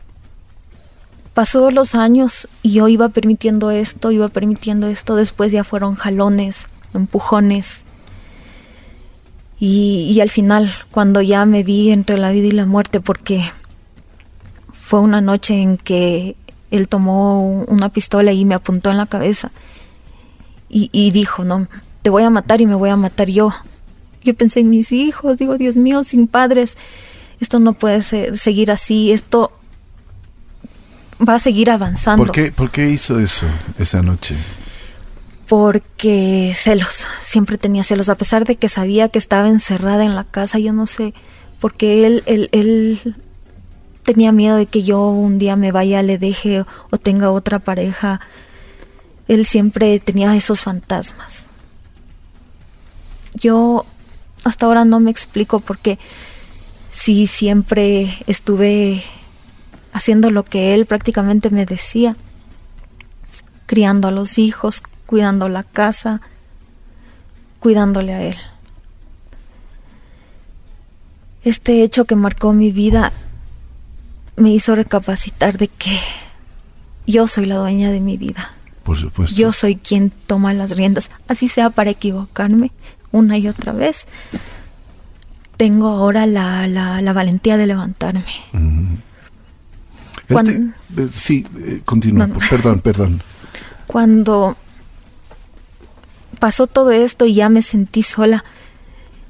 pasó 1.33 1.71
los 1.71 1.95
años 1.95 2.47
y 2.61 2.73
yo 2.73 2.87
iba 2.87 3.09
permitiendo 3.09 3.71
esto, 3.71 4.11
iba 4.11 4.27
permitiendo 4.29 4.87
esto, 4.87 5.15
después 5.15 5.51
ya 5.51 5.63
fueron 5.63 5.95
jalones, 5.95 6.69
empujones. 6.93 7.85
Y, 9.59 10.11
y, 10.13 10.19
al 10.21 10.29
final, 10.29 10.71
cuando 10.91 11.21
ya 11.21 11.45
me 11.45 11.63
vi 11.63 11.91
entre 11.91 12.17
la 12.17 12.31
vida 12.31 12.47
y 12.47 12.51
la 12.51 12.65
muerte, 12.65 12.99
porque 12.99 13.43
fue 14.73 14.99
una 14.99 15.21
noche 15.21 15.61
en 15.61 15.77
que 15.77 16.35
él 16.71 16.89
tomó 16.89 17.63
una 17.63 17.89
pistola 17.89 18.33
y 18.33 18.43
me 18.43 18.53
apuntó 18.53 18.91
en 18.91 18.97
la 18.97 19.05
cabeza 19.05 19.51
y, 20.69 20.89
y 20.91 21.11
dijo, 21.11 21.43
no, 21.43 21.67
te 22.01 22.09
voy 22.09 22.23
a 22.23 22.29
matar 22.29 22.61
y 22.61 22.65
me 22.65 22.75
voy 22.75 22.89
a 22.89 22.95
matar 22.95 23.29
yo. 23.29 23.53
Yo 24.23 24.35
pensé 24.35 24.61
en 24.61 24.69
mis 24.69 24.91
hijos, 24.91 25.37
digo, 25.37 25.57
Dios 25.57 25.77
mío, 25.77 26.03
sin 26.03 26.27
padres, 26.27 26.77
esto 27.39 27.59
no 27.59 27.73
puede 27.73 28.01
ser, 28.01 28.37
seguir 28.37 28.71
así, 28.71 29.11
esto 29.11 29.51
va 31.27 31.35
a 31.35 31.39
seguir 31.39 31.69
avanzando. 31.69 32.25
¿Por 32.25 32.31
qué, 32.31 32.51
¿Por 32.51 32.71
qué 32.71 32.89
hizo 32.89 33.19
eso 33.19 33.45
esa 33.79 34.01
noche? 34.01 34.35
Porque 35.47 36.53
celos, 36.55 37.07
siempre 37.17 37.57
tenía 37.57 37.83
celos, 37.83 38.09
a 38.09 38.15
pesar 38.15 38.45
de 38.45 38.55
que 38.55 38.67
sabía 38.67 39.09
que 39.09 39.19
estaba 39.19 39.47
encerrada 39.47 40.03
en 40.03 40.15
la 40.15 40.23
casa, 40.23 40.59
yo 40.59 40.73
no 40.73 40.87
sé, 40.87 41.13
porque 41.59 42.07
él, 42.07 42.23
él, 42.25 42.49
él 42.51 43.15
tenía 44.03 44.31
miedo 44.31 44.55
de 44.55 44.65
que 44.65 44.83
yo 44.83 45.09
un 45.09 45.37
día 45.37 45.55
me 45.55 45.71
vaya, 45.71 46.01
le 46.03 46.17
deje 46.17 46.63
o 46.91 46.97
tenga 46.97 47.31
otra 47.31 47.59
pareja. 47.59 48.21
Él 49.27 49.45
siempre 49.45 49.99
tenía 49.99 50.35
esos 50.35 50.61
fantasmas. 50.61 51.47
Yo 53.33 53.85
hasta 54.43 54.65
ahora 54.65 54.85
no 54.85 54.99
me 54.99 55.11
explico 55.11 55.59
por 55.59 55.79
qué 55.79 55.97
sí 56.89 57.27
siempre 57.27 58.17
estuve 58.27 59.03
haciendo 59.91 60.29
lo 60.29 60.43
que 60.43 60.73
él 60.73 60.85
prácticamente 60.85 61.49
me 61.49 61.65
decía, 61.65 62.15
criando 63.65 64.07
a 64.07 64.11
los 64.11 64.37
hijos, 64.37 64.83
cuidando 65.05 65.49
la 65.49 65.63
casa, 65.63 66.21
cuidándole 67.59 68.13
a 68.13 68.21
él. 68.21 68.37
Este 71.43 71.83
hecho 71.83 72.05
que 72.05 72.15
marcó 72.15 72.53
mi 72.53 72.71
vida 72.71 73.11
me 74.35 74.49
hizo 74.49 74.75
recapacitar 74.75 75.57
de 75.57 75.67
que 75.67 75.99
yo 77.07 77.27
soy 77.27 77.45
la 77.45 77.55
dueña 77.55 77.91
de 77.91 77.99
mi 77.99 78.17
vida. 78.17 78.49
Por 78.85 78.97
supuesto. 78.97 79.35
Yo 79.35 79.51
soy 79.51 79.77
quien 79.77 80.11
toma 80.11 80.53
las 80.53 80.77
riendas, 80.77 81.09
así 81.27 81.47
sea 81.47 81.71
para 81.71 81.89
equivocarme 81.89 82.71
una 83.11 83.35
y 83.39 83.47
otra 83.47 83.73
vez. 83.73 84.05
Tengo 85.57 85.87
ahora 85.87 86.27
la, 86.27 86.67
la, 86.67 87.01
la 87.01 87.13
valentía 87.13 87.57
de 87.57 87.65
levantarme. 87.65 88.23
Uh 88.53 88.57
-huh. 88.57 88.97
Cuando, 90.31 90.51
te, 90.95 91.09
sí, 91.09 91.47
eh, 91.57 91.81
continúa. 91.83 92.27
No. 92.27 92.37
Perdón, 92.49 92.79
perdón. 92.81 93.21
Cuando 93.87 94.55
pasó 96.39 96.67
todo 96.67 96.91
esto 96.91 97.25
y 97.25 97.33
ya 97.33 97.49
me 97.49 97.63
sentí 97.63 98.03
sola, 98.03 98.43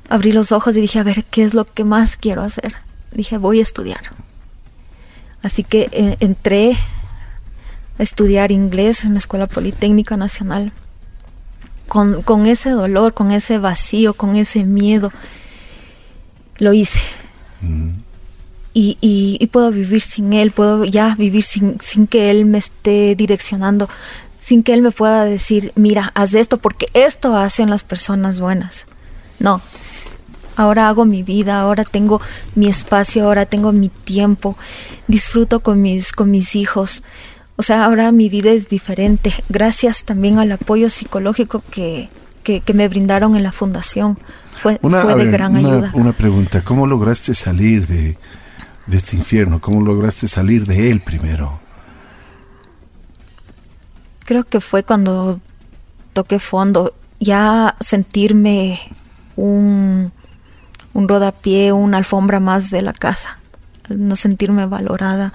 abrí 0.10 0.34
los 0.34 0.52
ojos 0.52 0.76
y 0.76 0.82
dije, 0.82 1.00
a 1.00 1.04
ver, 1.04 1.24
¿qué 1.24 1.44
es 1.44 1.54
lo 1.54 1.64
que 1.64 1.86
más 1.86 2.18
quiero 2.18 2.42
hacer? 2.42 2.76
Dije, 3.12 3.38
voy 3.38 3.60
a 3.60 3.62
estudiar. 3.62 4.02
Así 5.42 5.64
que 5.64 5.88
eh, 5.94 6.18
entré 6.20 6.78
a 7.98 8.04
estudiar 8.04 8.52
inglés 8.52 9.04
en 9.06 9.14
la 9.14 9.20
Escuela 9.20 9.48
Politécnica 9.48 10.18
Nacional. 10.18 10.74
Con, 11.88 12.22
con, 12.24 12.48
ese 12.48 12.72
dolor, 12.72 13.14
con 13.14 13.32
ese 13.32 13.60
vacío, 13.60 14.16
con 14.16 14.36
ese 14.36 14.64
miedo, 14.64 15.12
lo 16.58 16.74
hice. 16.74 17.00
Mm. 17.62 17.90
Y, 18.74 18.98
y, 19.00 19.38
y, 19.40 19.48
puedo 19.48 19.72
vivir 19.72 20.02
sin 20.02 20.34
él, 20.34 20.52
puedo 20.52 20.84
ya 20.84 21.16
vivir 21.16 21.44
sin, 21.44 21.78
sin 21.80 22.08
que 22.08 22.30
él 22.30 22.46
me 22.46 22.58
esté 22.58 23.16
direccionando, 23.16 23.88
sin 24.38 24.64
que 24.64 24.74
él 24.74 24.82
me 24.82 24.92
pueda 24.92 25.24
decir, 25.24 25.72
mira, 25.75 26.12
haz 26.14 26.34
esto 26.34 26.58
porque 26.58 26.88
esto 26.94 27.38
hacen 27.38 27.70
las 27.70 27.84
personas 27.84 28.42
buenas. 28.42 28.88
No, 29.40 29.62
ahora 30.56 30.90
hago 30.90 31.06
mi 31.06 31.24
vida, 31.24 31.62
ahora 31.62 31.84
tengo 31.84 32.22
mi 32.56 32.68
espacio, 32.68 33.25
ahora 33.25 33.46
tengo 33.46 33.72
mi 33.72 33.90
tiempo, 33.90 34.58
disfruto 35.08 35.62
con 35.62 35.82
mis, 35.82 36.12
con 36.12 36.32
mis 36.32 36.56
hijos. 36.56 37.04
O 37.58 37.64
sea, 37.64 37.86
ahora 37.86 38.12
mi 38.12 38.30
vida 38.30 38.52
es 38.52 38.68
diferente, 38.68 39.34
gracias 39.48 40.04
también 40.04 40.40
al 40.40 40.52
apoyo 40.52 40.90
psicológico 40.90 41.64
que, 41.72 42.10
que, 42.44 42.62
me 42.74 42.90
brindaron 42.90 43.36
en 43.36 43.44
la 43.44 43.54
fundación. 43.54 44.18
Fue, 44.58 44.78
fue 44.82 45.16
de 45.16 45.32
gran 45.32 45.56
ayuda. 45.56 45.92
Una 45.94 46.12
pregunta, 46.12 46.64
¿cómo 46.64 46.86
lograste 46.86 47.34
salir 47.34 47.88
de, 47.88 48.18
de 48.88 48.98
este 48.98 49.16
infierno? 49.16 49.62
¿Cómo 49.62 49.82
lograste 49.82 50.28
salir 50.28 50.66
de 50.66 50.92
él 50.92 51.02
primero? 51.02 51.62
Creo 54.26 54.44
que 54.44 54.60
fue 54.60 54.84
cuando 54.84 55.40
toqué 56.14 56.40
fondo, 56.40 56.94
ya 57.20 57.76
sentirme 57.80 58.80
un, 59.36 60.12
un 60.94 61.08
rodapié, 61.08 61.72
una 61.72 61.98
alfombra 61.98 62.40
más 62.40 62.70
de 62.70 62.82
la 62.82 62.94
casa, 62.94 63.38
no 63.90 64.16
sentirme 64.16 64.66
valorada, 64.66 65.34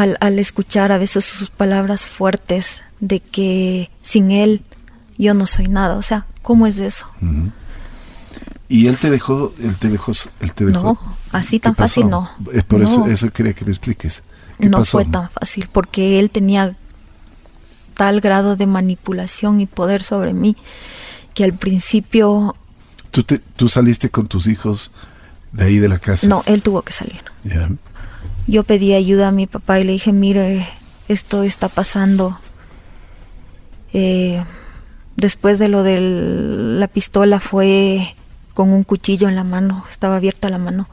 al, 0.00 0.16
al, 0.20 0.38
escuchar 0.38 0.92
a 0.92 0.98
veces 0.98 1.24
sus 1.24 1.50
palabras 1.50 2.06
fuertes 2.06 2.84
de 3.00 3.20
que 3.20 3.90
sin 4.02 4.30
él 4.30 4.62
yo 5.18 5.34
no 5.34 5.46
soy 5.46 5.68
nada, 5.68 5.96
o 5.96 6.02
sea, 6.02 6.26
¿cómo 6.42 6.66
es 6.66 6.78
eso? 6.78 7.06
Y 8.68 8.86
él 8.86 8.96
te 8.96 9.10
dejó, 9.10 9.52
él 9.62 9.76
te 9.76 9.88
dejó, 9.88 10.12
él 10.40 10.54
te 10.54 10.64
dejó. 10.64 10.82
No, 10.82 11.16
así 11.32 11.60
tan 11.60 11.76
fácil 11.76 12.08
no. 12.08 12.30
Es 12.52 12.64
por 12.64 12.80
eso, 12.82 13.06
eso 13.06 13.30
quería 13.30 13.52
que 13.52 13.64
me 13.64 13.70
expliques. 13.70 14.22
no 14.58 14.84
fue 14.84 15.04
tan 15.04 15.28
fácil, 15.28 15.68
porque 15.70 16.18
él 16.18 16.30
tenía 16.30 16.76
tal 17.94 18.20
grado 18.22 18.56
de 18.56 18.66
manipulación 18.66 19.60
y 19.60 19.66
poder 19.66 20.02
sobre 20.02 20.32
mí 20.32 20.56
que 21.34 21.44
al 21.44 21.52
principio... 21.52 22.56
¿Tú, 23.10 23.24
tú 23.56 23.68
saliste 23.68 24.08
con 24.08 24.26
tus 24.26 24.46
hijos 24.46 24.92
de 25.52 25.64
ahí 25.64 25.78
de 25.78 25.88
la 25.88 25.98
casa? 25.98 26.26
No, 26.28 26.42
él 26.46 26.62
tuvo 26.62 26.80
que 26.80 26.92
salir. 26.92 27.20
Yo 28.50 28.64
pedí 28.64 28.94
ayuda 28.94 29.28
a 29.28 29.30
mi 29.30 29.46
papá 29.46 29.78
y 29.78 29.84
le 29.84 29.92
dije, 29.92 30.12
mire, 30.12 30.66
esto 31.06 31.44
está 31.44 31.68
pasando. 31.68 32.36
Eh, 33.92 34.42
después 35.16 35.60
de 35.60 35.68
lo 35.68 35.84
de 35.84 36.00
la 36.00 36.88
pistola 36.88 37.38
fue 37.38 38.16
con 38.54 38.70
un 38.70 38.82
cuchillo 38.82 39.28
en 39.28 39.36
la 39.36 39.44
mano, 39.44 39.84
estaba 39.88 40.16
abierta 40.16 40.48
la 40.48 40.58
mano. 40.58 40.88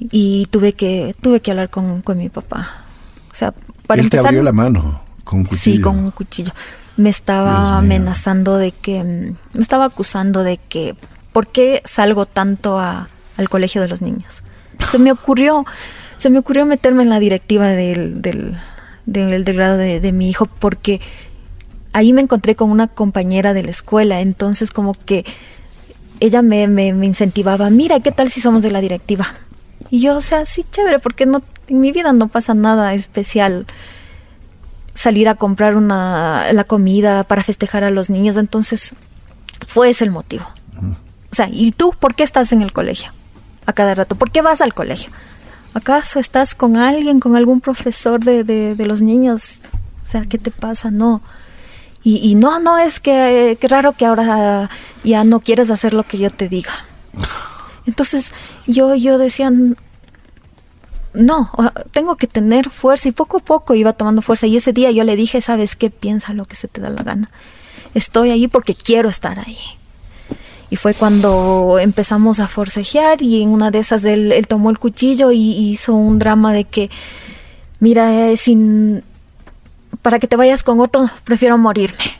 Y 0.00 0.46
tuve 0.46 0.72
que, 0.72 1.14
tuve 1.20 1.40
que 1.40 1.50
hablar 1.50 1.68
con, 1.68 2.00
con 2.00 2.16
mi 2.16 2.30
papá. 2.30 2.86
O 3.30 3.34
sea, 3.34 3.52
para 3.86 4.00
Él 4.00 4.08
te 4.08 4.18
abrió 4.18 4.42
la 4.42 4.52
mano. 4.52 5.02
Con 5.24 5.40
un 5.40 5.44
cuchillo. 5.44 5.76
Sí, 5.76 5.82
con 5.82 5.98
un 5.98 6.10
cuchillo. 6.12 6.52
Me 6.96 7.10
estaba 7.10 7.76
amenazando 7.76 8.56
de 8.56 8.72
que, 8.72 9.04
me 9.04 9.60
estaba 9.60 9.84
acusando 9.84 10.44
de 10.44 10.56
que, 10.56 10.96
¿por 11.34 11.46
qué 11.46 11.82
salgo 11.84 12.24
tanto 12.24 12.78
a, 12.78 13.10
al 13.36 13.50
colegio 13.50 13.82
de 13.82 13.88
los 13.88 14.00
niños? 14.00 14.44
Se 14.90 14.98
me 14.98 15.12
ocurrió, 15.12 15.66
se 16.18 16.28
me 16.30 16.38
ocurrió 16.38 16.66
meterme 16.66 17.02
en 17.02 17.08
la 17.08 17.18
directiva 17.18 17.68
del, 17.68 18.20
del, 18.20 18.58
del, 19.06 19.44
grado 19.44 19.78
de, 19.78 20.00
de 20.00 20.12
mi 20.12 20.28
hijo 20.28 20.46
porque 20.46 21.00
ahí 21.92 22.12
me 22.12 22.20
encontré 22.20 22.54
con 22.54 22.70
una 22.70 22.86
compañera 22.88 23.54
de 23.54 23.62
la 23.62 23.70
escuela, 23.70 24.20
entonces 24.20 24.70
como 24.70 24.92
que 24.92 25.24
ella 26.20 26.42
me, 26.42 26.68
me, 26.68 26.92
me, 26.92 27.06
incentivaba, 27.06 27.70
mira, 27.70 28.00
¿qué 28.00 28.12
tal 28.12 28.28
si 28.28 28.40
somos 28.40 28.62
de 28.62 28.70
la 28.70 28.80
directiva? 28.80 29.26
Y 29.90 30.00
yo, 30.00 30.16
o 30.16 30.20
sea, 30.20 30.44
sí, 30.44 30.64
chévere, 30.70 30.98
porque 30.98 31.26
no, 31.26 31.40
en 31.68 31.80
mi 31.80 31.92
vida 31.92 32.12
no 32.12 32.28
pasa 32.28 32.54
nada 32.54 32.92
especial 32.94 33.66
salir 34.94 35.28
a 35.28 35.36
comprar 35.36 35.76
una, 35.76 36.52
la 36.52 36.64
comida 36.64 37.22
para 37.22 37.44
festejar 37.44 37.84
a 37.84 37.90
los 37.90 38.10
niños. 38.10 38.36
Entonces, 38.36 38.94
fue 39.66 39.90
ese 39.90 40.04
el 40.04 40.10
motivo. 40.10 40.44
O 41.30 41.34
sea, 41.34 41.48
¿y 41.52 41.70
tú 41.70 41.94
por 41.98 42.14
qué 42.16 42.24
estás 42.24 42.52
en 42.52 42.62
el 42.62 42.72
colegio? 42.72 43.12
A 43.64 43.72
cada 43.72 43.94
rato. 43.94 44.16
¿Por 44.16 44.30
qué 44.32 44.42
vas 44.42 44.60
al 44.60 44.74
colegio? 44.74 45.12
¿Acaso 45.78 46.18
estás 46.18 46.56
con 46.56 46.76
alguien, 46.76 47.20
con 47.20 47.36
algún 47.36 47.60
profesor 47.60 48.18
de, 48.18 48.42
de, 48.42 48.86
los 48.86 49.00
niños? 49.00 49.60
O 50.02 50.06
sea, 50.06 50.22
¿qué 50.22 50.36
te 50.36 50.50
pasa? 50.50 50.90
No. 50.90 51.22
Y, 52.02 52.16
y 52.28 52.34
no, 52.34 52.58
no, 52.58 52.78
es 52.78 52.98
que, 52.98 53.56
qué 53.60 53.68
raro 53.68 53.92
que 53.92 54.04
ahora 54.04 54.68
ya 55.04 55.22
no 55.22 55.38
quieres 55.38 55.70
hacer 55.70 55.94
lo 55.94 56.02
que 56.02 56.18
yo 56.18 56.30
te 56.30 56.48
diga. 56.48 56.72
Entonces 57.86 58.34
yo, 58.66 58.96
yo 58.96 59.18
decía, 59.18 59.52
no, 61.14 61.52
tengo 61.92 62.16
que 62.16 62.26
tener 62.26 62.70
fuerza 62.70 63.08
y 63.08 63.12
poco 63.12 63.36
a 63.36 63.40
poco 63.40 63.76
iba 63.76 63.92
tomando 63.92 64.20
fuerza 64.20 64.48
y 64.48 64.56
ese 64.56 64.72
día 64.72 64.90
yo 64.90 65.04
le 65.04 65.14
dije, 65.14 65.40
¿sabes 65.40 65.76
qué? 65.76 65.90
Piensa 65.90 66.34
lo 66.34 66.44
que 66.44 66.56
se 66.56 66.66
te 66.66 66.80
da 66.80 66.90
la 66.90 67.04
gana. 67.04 67.30
Estoy 67.94 68.30
ahí 68.30 68.48
porque 68.48 68.74
quiero 68.74 69.08
estar 69.08 69.38
ahí. 69.38 69.58
Y 70.70 70.76
fue 70.76 70.94
cuando 70.94 71.78
empezamos 71.80 72.40
a 72.40 72.48
forcejear 72.48 73.22
y 73.22 73.42
en 73.42 73.48
una 73.48 73.70
de 73.70 73.78
esas 73.78 74.04
él, 74.04 74.34
tomó 74.46 74.70
el 74.70 74.78
cuchillo 74.78 75.32
y 75.32 75.70
hizo 75.70 75.94
un 75.94 76.18
drama 76.18 76.52
de 76.52 76.64
que, 76.64 76.90
mira, 77.80 78.28
eh, 78.28 78.36
sin, 78.36 79.02
para 80.02 80.18
que 80.18 80.26
te 80.26 80.36
vayas 80.36 80.62
con 80.62 80.80
otro, 80.80 81.08
prefiero 81.24 81.56
morirme. 81.56 82.18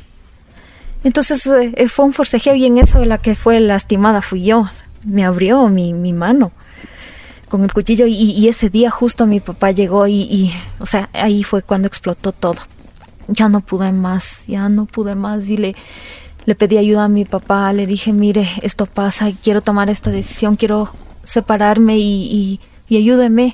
Entonces 1.04 1.46
eh, 1.46 1.88
fue 1.88 2.06
un 2.06 2.12
forcejeo 2.12 2.54
y 2.54 2.64
en 2.64 2.78
eso 2.78 3.04
la 3.04 3.18
que 3.18 3.36
fue 3.36 3.60
lastimada 3.60 4.22
fui 4.22 4.44
yo. 4.44 4.68
Me 5.04 5.24
abrió 5.24 5.68
mi, 5.68 5.92
mi 5.92 6.12
mano 6.12 6.52
con 7.48 7.64
el 7.64 7.72
cuchillo 7.72 8.06
y, 8.06 8.46
ese 8.48 8.70
día 8.70 8.90
justo 8.90 9.26
mi 9.26 9.40
papá 9.40 9.70
llegó 9.70 10.06
y, 10.06 10.52
o 10.78 10.86
sea, 10.86 11.08
ahí 11.12 11.42
fue 11.42 11.62
cuando 11.62 11.88
explotó 11.88 12.32
todo. 12.32 12.60
Ya 13.26 13.48
no 13.48 13.60
pude 13.60 13.92
más, 13.92 14.46
ya 14.46 14.68
no 14.68 14.86
pude 14.86 15.14
más 15.14 15.48
y 15.48 15.56
le, 15.56 15.76
le 16.48 16.54
pedí 16.54 16.78
ayuda 16.78 17.04
a 17.04 17.08
mi 17.08 17.26
papá, 17.26 17.70
le 17.74 17.86
dije, 17.86 18.14
mire, 18.14 18.48
esto 18.62 18.86
pasa, 18.86 19.30
quiero 19.42 19.60
tomar 19.60 19.90
esta 19.90 20.10
decisión, 20.10 20.56
quiero 20.56 20.90
separarme 21.22 21.98
y, 21.98 22.58
y 22.88 22.96
ayúdeme. 22.96 23.52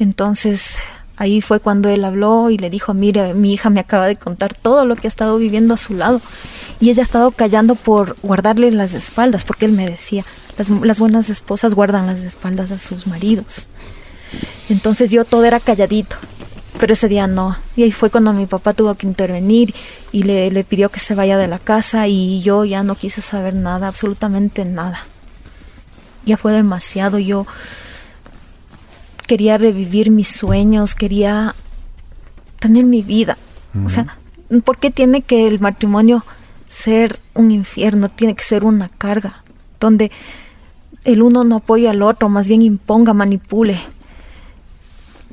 Entonces 0.00 0.78
ahí 1.16 1.40
fue 1.40 1.60
cuando 1.60 1.88
él 1.88 2.04
habló 2.04 2.50
y 2.50 2.58
le 2.58 2.70
dijo, 2.70 2.92
mire, 2.92 3.34
mi 3.34 3.52
hija 3.52 3.70
me 3.70 3.78
acaba 3.78 4.08
de 4.08 4.16
contar 4.16 4.52
todo 4.52 4.84
lo 4.84 4.96
que 4.96 5.06
ha 5.06 5.14
estado 5.14 5.38
viviendo 5.38 5.74
a 5.74 5.76
su 5.76 5.94
lado. 5.94 6.20
Y 6.80 6.90
ella 6.90 7.02
ha 7.02 7.04
estado 7.04 7.30
callando 7.30 7.76
por 7.76 8.16
guardarle 8.20 8.72
las 8.72 8.94
espaldas, 8.94 9.44
porque 9.44 9.66
él 9.66 9.72
me 9.72 9.88
decía, 9.88 10.24
las, 10.58 10.98
buenas 10.98 11.30
esposas 11.30 11.76
guardan 11.76 12.08
las 12.08 12.24
espaldas 12.24 12.72
a 12.72 12.78
sus 12.78 13.06
maridos. 13.06 13.68
Entonces 14.68 15.12
yo 15.12 15.24
todo 15.24 15.44
era 15.44 15.60
calladito, 15.60 16.16
pero 16.82 16.94
ese 16.94 17.06
día 17.06 17.28
no. 17.28 17.56
Y 17.76 17.84
ahí 17.84 17.92
fue 17.92 18.10
cuando 18.10 18.32
mi 18.32 18.46
papá 18.46 18.72
tuvo 18.74 18.96
que 18.96 19.06
intervenir 19.06 19.72
y 20.10 20.24
le, 20.24 20.50
le, 20.50 20.64
pidió 20.64 20.88
que 20.90 20.98
se 20.98 21.14
vaya 21.14 21.38
de 21.38 21.46
la 21.46 21.60
casa 21.60 22.08
y 22.08 22.40
yo 22.40 22.64
ya 22.64 22.82
no 22.82 22.96
quise 22.96 23.20
saber 23.20 23.54
nada, 23.54 23.86
absolutamente 23.86 24.64
nada. 24.64 24.98
Ya 26.26 26.36
fue 26.36 26.50
demasiado, 26.50 27.20
yo 27.20 27.46
quería 29.28 29.58
revivir 29.58 30.10
mis 30.10 30.26
sueños, 30.26 30.96
quería 30.96 31.54
tener 32.58 32.84
mi 32.84 33.02
vida. 33.02 33.38
O 33.84 33.88
sea, 33.88 34.18
¿por 34.64 34.78
qué 34.78 34.90
tiene 34.90 35.22
que 35.22 35.46
el 35.46 35.60
matrimonio 35.60 36.24
ser 36.66 37.20
un 37.34 37.52
infierno? 37.52 38.08
Tiene 38.08 38.34
que 38.34 38.42
ser 38.42 38.64
una 38.64 38.88
carga, 38.88 39.44
donde 39.78 40.10
el 41.04 41.22
uno 41.22 41.44
no 41.44 41.58
apoya 41.58 41.92
al 41.92 42.02
otro, 42.02 42.28
más 42.28 42.48
bien 42.48 42.60
imponga, 42.60 43.14
manipule. 43.14 43.78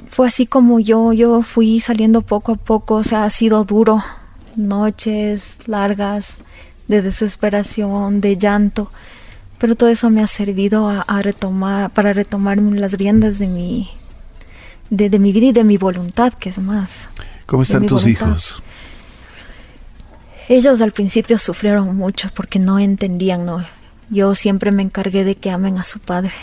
Fue 0.09 0.27
así 0.27 0.45
como 0.45 0.79
yo, 0.79 1.13
yo 1.13 1.41
fui 1.43 1.79
saliendo 1.79 2.21
poco 2.21 2.53
a 2.53 2.55
poco, 2.55 2.95
o 2.95 3.03
sea, 3.03 3.23
ha 3.25 3.29
sido 3.29 3.63
duro, 3.63 4.03
noches 4.55 5.59
largas 5.67 6.41
de 6.87 7.01
desesperación, 7.01 8.19
de 8.19 8.37
llanto, 8.37 8.91
pero 9.59 9.75
todo 9.75 9.89
eso 9.89 10.09
me 10.09 10.21
ha 10.21 10.27
servido 10.27 10.89
a, 10.89 11.21
retomar, 11.21 11.91
para 11.91 12.13
retomar 12.13 12.57
las 12.57 12.93
riendas 12.93 13.37
de 13.37 13.47
mi, 13.47 13.89
de, 14.89 15.19
mi 15.19 15.31
vida 15.31 15.47
y 15.47 15.51
de 15.51 15.63
mi 15.63 15.77
voluntad, 15.77 16.33
que 16.33 16.49
es 16.49 16.59
más. 16.59 17.07
¿Cómo 17.45 17.63
están 17.63 17.85
tus 17.85 18.07
hijos? 18.07 18.63
Ellos 20.47 20.81
al 20.81 20.91
principio 20.91 21.37
sufrieron 21.37 21.95
mucho 21.95 22.29
porque 22.33 22.57
no 22.57 22.79
entendían, 22.79 23.45
no, 23.45 23.63
yo 24.09 24.33
siempre 24.33 24.71
me 24.71 24.81
encargué 24.81 25.23
de 25.23 25.35
que 25.35 25.51
amen 25.51 25.77
a 25.77 25.83
su 25.83 25.99
padre, 25.99 26.33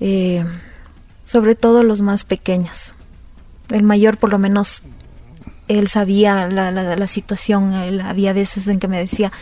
eh, 0.00 0.44
sobre 1.24 1.54
todo 1.54 1.82
los 1.82 2.02
más 2.02 2.24
pequeños. 2.24 2.94
El 3.70 3.82
mayor 3.82 4.18
por 4.18 4.30
lo 4.30 4.38
menos 4.38 4.84
él 5.68 5.88
sabía 5.88 6.48
la, 6.48 6.70
la, 6.70 7.06
situación, 7.06 7.72
había 7.72 8.32
veces 8.32 8.68
en 8.68 8.78
que 8.78 8.88
me 8.88 8.98
decía, 8.98 9.32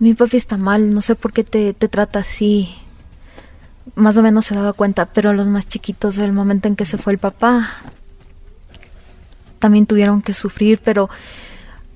mi 0.00 0.14
papi 0.14 0.36
está 0.36 0.56
mal, 0.56 0.92
no 0.92 1.00
sé 1.00 1.14
por 1.14 1.32
qué 1.32 1.44
te, 1.44 1.72
te 1.72 1.88
trata 1.88 2.18
así. 2.18 2.74
Más 3.94 4.16
o 4.16 4.22
menos 4.22 4.46
se 4.46 4.56
daba 4.56 4.72
cuenta, 4.72 5.06
pero 5.06 5.32
los 5.32 5.48
más 5.48 5.68
chiquitos, 5.68 6.18
el 6.18 6.32
momento 6.32 6.66
en 6.66 6.74
que 6.74 6.84
se 6.84 6.98
fue 6.98 7.12
el 7.12 7.18
papá, 7.18 7.70
también 9.60 9.86
tuvieron 9.86 10.20
que 10.20 10.32
sufrir, 10.32 10.80
pero 10.82 11.08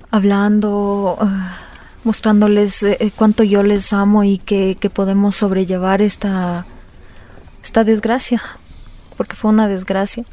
hablando... 0.09 1.17
Ah, 1.19 1.57
mostrándoles 2.03 2.81
eh, 2.83 2.97
eh, 2.99 3.11
cuánto 3.15 3.43
yo 3.43 3.63
les 3.63 3.93
amo 3.93 4.23
y 4.23 4.37
que, 4.37 4.77
podemos 4.93 5.35
sobrellevar 5.35 6.01
esta, 6.01 6.65
esta 7.63 7.83
desgracia, 7.83 8.41
porque 9.21 9.35
fue 9.35 9.51
una 9.51 9.67
desgracia. 9.67 10.25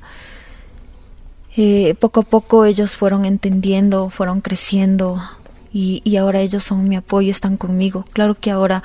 eh, 1.58 1.94
poco 2.00 2.20
a 2.20 2.22
poco 2.22 2.64
ellos 2.64 2.96
fueron 2.96 3.26
entendiendo, 3.26 4.08
fueron 4.08 4.40
creciendo 4.40 5.20
y, 5.70 6.16
ahora 6.16 6.40
ellos 6.40 6.62
son 6.62 6.88
mi 6.88 6.96
apoyo, 6.96 7.30
están 7.30 7.58
conmigo. 7.58 8.06
Claro 8.14 8.34
que 8.34 8.50
ahora 8.50 8.82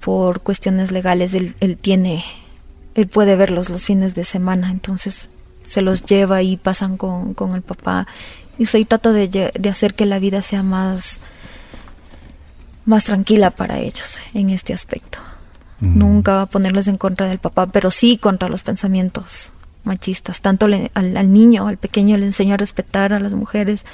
por 0.00 0.40
cuestiones 0.40 0.92
legales 0.92 1.34
él, 1.34 1.54
él 1.60 1.76
tiene, 1.76 2.24
él 2.94 3.06
puede 3.06 3.36
verlos 3.36 3.68
los 3.68 3.84
fines 3.84 4.14
de 4.14 4.24
semana, 4.24 4.70
entonces 4.70 5.28
se 5.66 5.82
los 5.82 6.04
lleva 6.04 6.40
y 6.40 6.56
pasan 6.56 6.96
con, 6.96 7.34
con 7.34 7.54
el 7.54 7.60
papá. 7.60 8.06
Y 8.56 8.64
soy 8.64 8.86
trato 8.86 9.12
de, 9.12 9.28
de 9.28 9.68
hacer 9.68 9.92
que 9.92 10.06
la 10.06 10.18
vida 10.18 10.40
sea 10.40 10.62
más, 10.62 11.20
más 12.86 13.04
tranquila 13.04 13.50
para 13.50 13.78
ellos 13.78 14.20
en 14.32 14.48
este 14.48 14.72
aspecto. 14.72 15.18
Nunca 15.80 16.34
va 16.34 16.42
a 16.42 16.46
ponerlos 16.46 16.88
en 16.88 16.96
contra 16.96 17.28
del 17.28 17.38
papá, 17.38 17.66
pero 17.66 17.90
sí 17.90 18.18
contra 18.18 18.48
los 18.48 18.62
pensamientos 18.62 19.52
machistas. 19.84 20.40
Tanto 20.40 20.66
le, 20.66 20.90
al, 20.94 21.16
al, 21.16 21.32
niño, 21.32 21.68
al 21.68 21.78
pequeño, 21.78 22.16
le 22.16 22.26
enseño 22.26 22.54
a 22.54 22.56
respetar 22.56 23.12
a 23.12 23.20
las 23.20 23.34
mujeres, 23.34 23.86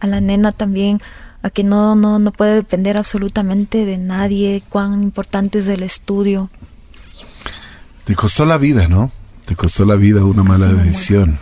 a 0.00 0.06
la 0.06 0.20
nena 0.20 0.50
también, 0.50 1.00
a 1.42 1.50
que 1.50 1.64
no, 1.64 1.94
no, 1.94 2.18
no 2.18 2.32
puede 2.32 2.54
depender 2.54 2.96
absolutamente 2.96 3.84
de 3.84 3.98
nadie, 3.98 4.62
cuán 4.68 5.02
importante 5.02 5.60
es 5.60 5.68
el 5.68 5.82
estudio. 5.82 6.50
Te 8.04 8.14
costó 8.14 8.44
la 8.44 8.58
vida, 8.58 8.88
¿no? 8.88 9.12
Te 9.44 9.54
costó 9.54 9.84
la 9.84 9.94
vida 9.94 10.24
una 10.24 10.42
mala 10.42 10.66
decisión. 10.66 11.38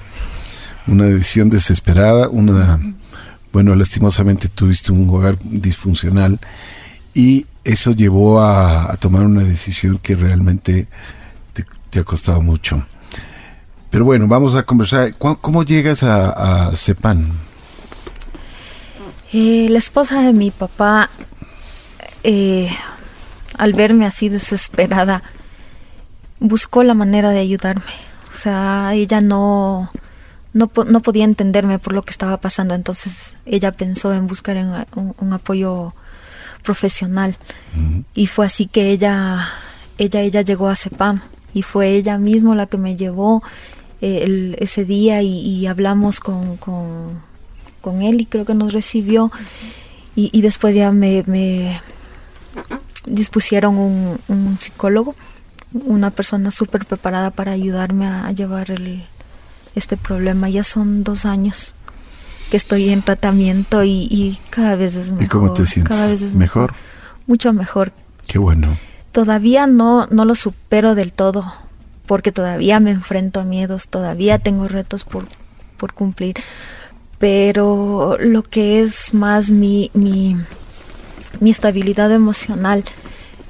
Una 0.87 1.05
decisión 1.05 1.51
desesperada, 1.51 2.29
una... 2.29 2.81
Bueno, 3.53 3.75
lastimosamente 3.75 4.49
tuviste 4.49 4.93
un 4.93 5.09
hogar 5.09 5.39
disfuncional 5.43 6.39
y 7.15 7.47
eso 7.67 7.91
llevó 7.91 8.41
a, 8.41 8.97
tomar 9.01 9.23
una 9.23 9.43
decisión 9.43 9.99
que 9.99 10.15
realmente 10.15 10.87
te, 11.91 11.99
ha 11.99 12.05
costado 12.05 12.41
mucho. 12.41 12.87
Pero 13.91 14.05
bueno, 14.05 14.29
vamos 14.29 14.55
a 14.55 14.63
conversar. 14.63 15.15
¿Cómo 15.17 15.65
llegas 15.65 16.03
a, 16.03 16.71
Cepan? 16.75 17.33
Eh, 19.33 19.67
la 19.71 19.79
esposa 19.79 20.21
de 20.21 20.33
mi 20.33 20.51
papá, 20.51 21.11
eh, 22.23 22.71
al 23.59 23.73
verme 23.73 24.07
así 24.07 24.29
desesperada, 24.29 25.23
buscó 26.39 26.85
la 26.85 26.95
manera 26.95 27.31
de 27.31 27.41
ayudarme. 27.41 27.83
O 28.29 28.33
sea, 28.33 28.91
ella 28.95 29.21
no, 29.21 29.91
no, 30.53 30.69
podía 30.69 31.25
entenderme 31.25 31.79
por 31.79 31.95
lo 31.95 32.03
que 32.03 32.11
estaba 32.11 32.39
pasando, 32.39 32.75
entonces 32.75 33.39
ella 33.45 33.73
pensó 33.73 34.15
en 34.15 34.27
buscar 34.27 34.57
un, 34.57 35.33
apoyo 35.33 35.95
profesional. 36.67 37.31
Uh 37.75 37.81
-huh. 37.81 38.05
Y 38.15 38.27
fue 38.27 38.45
así 38.47 38.67
que 38.67 38.91
ella, 38.91 39.49
ella, 39.99 40.21
ella 40.21 40.43
llegó 40.43 40.69
a 40.69 40.77
CEPAM 40.77 41.21
y 41.55 41.63
fue 41.63 41.85
ella 41.99 42.19
misma 42.19 42.55
la 42.55 42.67
que 42.67 42.77
me 42.77 42.97
llevó 42.97 43.43
eh, 44.03 44.21
el, 44.25 44.57
ese 44.61 44.85
día 44.85 45.23
y, 45.23 45.33
y 45.41 45.67
hablamos 45.67 46.21
con, 46.21 46.59
con, 46.59 47.19
con, 47.81 48.03
él 48.03 48.21
y 48.21 48.27
creo 48.27 48.45
que 48.45 48.55
nos 48.55 48.75
recibió 48.75 49.31
y, 50.15 50.29
y 50.37 50.43
después 50.43 50.75
ya 50.75 50.93
me, 50.93 51.23
me 51.27 51.81
dispusieron 53.09 53.79
un, 53.79 54.19
un, 54.29 54.59
psicólogo, 54.59 55.15
una 55.73 56.11
persona 56.11 56.51
súper 56.51 56.85
preparada 56.85 57.31
para 57.31 57.53
ayudarme 57.53 58.07
a, 58.07 58.27
a 58.27 58.33
llevar 58.33 58.71
el, 58.71 59.07
este 59.75 59.97
problema. 59.97 60.51
Ya 60.51 60.65
son 60.65 61.05
dos 61.05 61.25
años 61.25 61.76
que 62.51 62.57
estoy 62.57 62.91
en 62.91 63.03
tratamiento 63.03 63.85
y, 63.85 64.09
y 64.11 64.39
cada 64.51 64.77
vez 64.77 64.97
es 64.97 65.11
mejor. 65.11 65.25
¿Y 65.25 65.29
cómo 65.29 65.53
te 65.53 65.67
sientes? 65.67 65.97
Cada 65.97 66.11
vez 66.11 66.23
es 66.23 66.37
mejor. 66.37 66.75
Mucho 67.27 67.53
mejor. 67.53 67.93
Qué 68.27 68.39
bueno. 68.39 68.77
Todavía 69.13 69.67
no, 69.67 70.07
no 70.11 70.25
lo 70.25 70.35
supero 70.35 70.95
del 70.95 71.13
todo, 71.13 71.53
porque 72.07 72.33
todavía 72.33 72.81
me 72.81 72.91
enfrento 72.91 73.41
a 73.41 73.45
miedos, 73.45 73.89
todavía 73.89 74.39
tengo 74.39 74.69
retos 74.69 75.05
por, 75.05 75.27
por 75.77 75.93
cumplir, 75.93 76.37
pero 77.19 78.17
lo 78.21 78.43
que 78.43 78.81
es 78.81 79.15
más 79.15 79.51
mi, 79.51 79.91
mi, 79.95 80.37
mi 81.41 81.51
estabilidad 81.51 82.13
emocional 82.13 82.85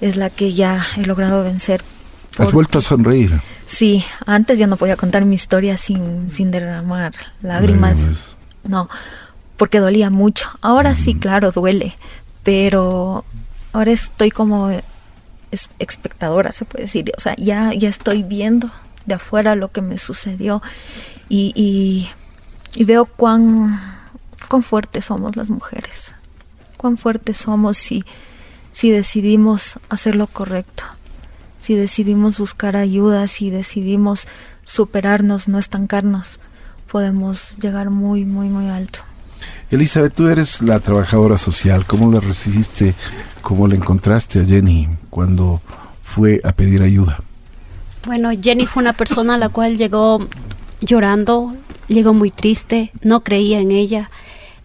es 0.00 0.16
la 0.16 0.30
que 0.30 0.52
ya 0.52 0.87
he 0.96 1.02
logrado 1.02 1.42
vencer. 1.42 1.82
Has 2.38 2.52
vuelto 2.52 2.78
a 2.78 2.82
sonreír. 2.82 3.40
Sí, 3.64 4.04
antes 4.26 4.59
ya 4.59 4.66
no 4.66 4.76
podía 4.76 4.96
contar 4.96 5.24
mi 5.24 5.35
historia 5.35 5.76
sin, 5.76 6.30
sin 6.30 6.50
derramar 6.50 7.12
lágrimas. 7.42 7.96
lágrimas. 7.96 8.36
No, 8.68 8.88
porque 9.57 9.81
dolía 9.81 10.11
mucho. 10.11 10.48
Ahora 10.61 10.94
sí, 10.94 11.14
claro, 11.14 11.50
duele, 11.50 11.94
pero 12.42 13.24
ahora 13.72 13.92
estoy 13.92 14.31
como 14.31 14.70
espectadora, 15.79 16.52
se 16.52 16.64
puede 16.64 16.85
decir. 16.85 17.12
O 17.16 17.20
sea, 17.20 17.35
ya, 17.37 17.72
ya 17.72 17.88
estoy 17.88 18.22
viendo 18.22 18.70
de 19.07 19.14
afuera 19.14 19.55
lo 19.55 19.70
que 19.70 19.83
me 19.83 19.98
sucedió 19.98 20.62
y 21.29 22.09
veo 22.85 23.07
cuán, 23.07 23.81
cuán 24.48 24.62
fuertes 24.62 25.07
somos 25.07 25.37
las 25.37 25.50
mujeres, 25.50 26.14
cuán 26.76 26.96
fuertes 26.96 27.38
somos 27.38 27.76
si, 27.76 28.05
si 28.72 28.90
decidimos 28.90 29.79
hacer 29.88 30.16
lo 30.16 30.26
correcto, 30.26 30.85
si 31.59 31.74
decidimos 31.74 32.38
buscar 32.38 32.76
ayuda, 32.76 33.26
si 33.26 33.50
decidimos 33.50 34.29
superarnos, 34.64 35.48
no 35.48 35.59
estancarnos, 35.59 36.40
podemos 36.90 37.57
llegar 37.59 37.90
muy, 37.90 38.25
muy, 38.25 38.49
muy 38.49 38.68
alto. 38.68 39.01
Elizabeth, 39.70 40.14
tú 40.14 40.29
eres 40.29 40.62
la 40.62 40.81
trabajadora 40.81 41.38
social. 41.38 41.85
¿Cómo 41.87 42.11
la 42.12 42.20
recibiste? 42.20 42.94
¿Cómo 43.42 43.66
le 43.66 43.77
encontraste 43.77 44.40
a 44.40 44.44
Jenny 44.44 44.88
cuando 45.11 45.61
fue 46.03 46.40
a 46.44 46.53
pedir 46.53 46.83
ayuda? 46.83 47.20
Bueno, 48.07 48.31
Jenny 48.40 48.66
fue 48.66 48.83
una 48.83 48.92
persona 48.92 49.35
a 49.35 49.38
la 49.38 49.49
cual 49.49 49.77
llegó 49.77 50.27
llorando, 50.81 51.55
llegó 51.88 52.14
muy 52.14 52.31
triste, 52.31 52.92
no 53.03 53.20
creía 53.20 53.59
en 53.59 53.72
ella. 53.72 54.11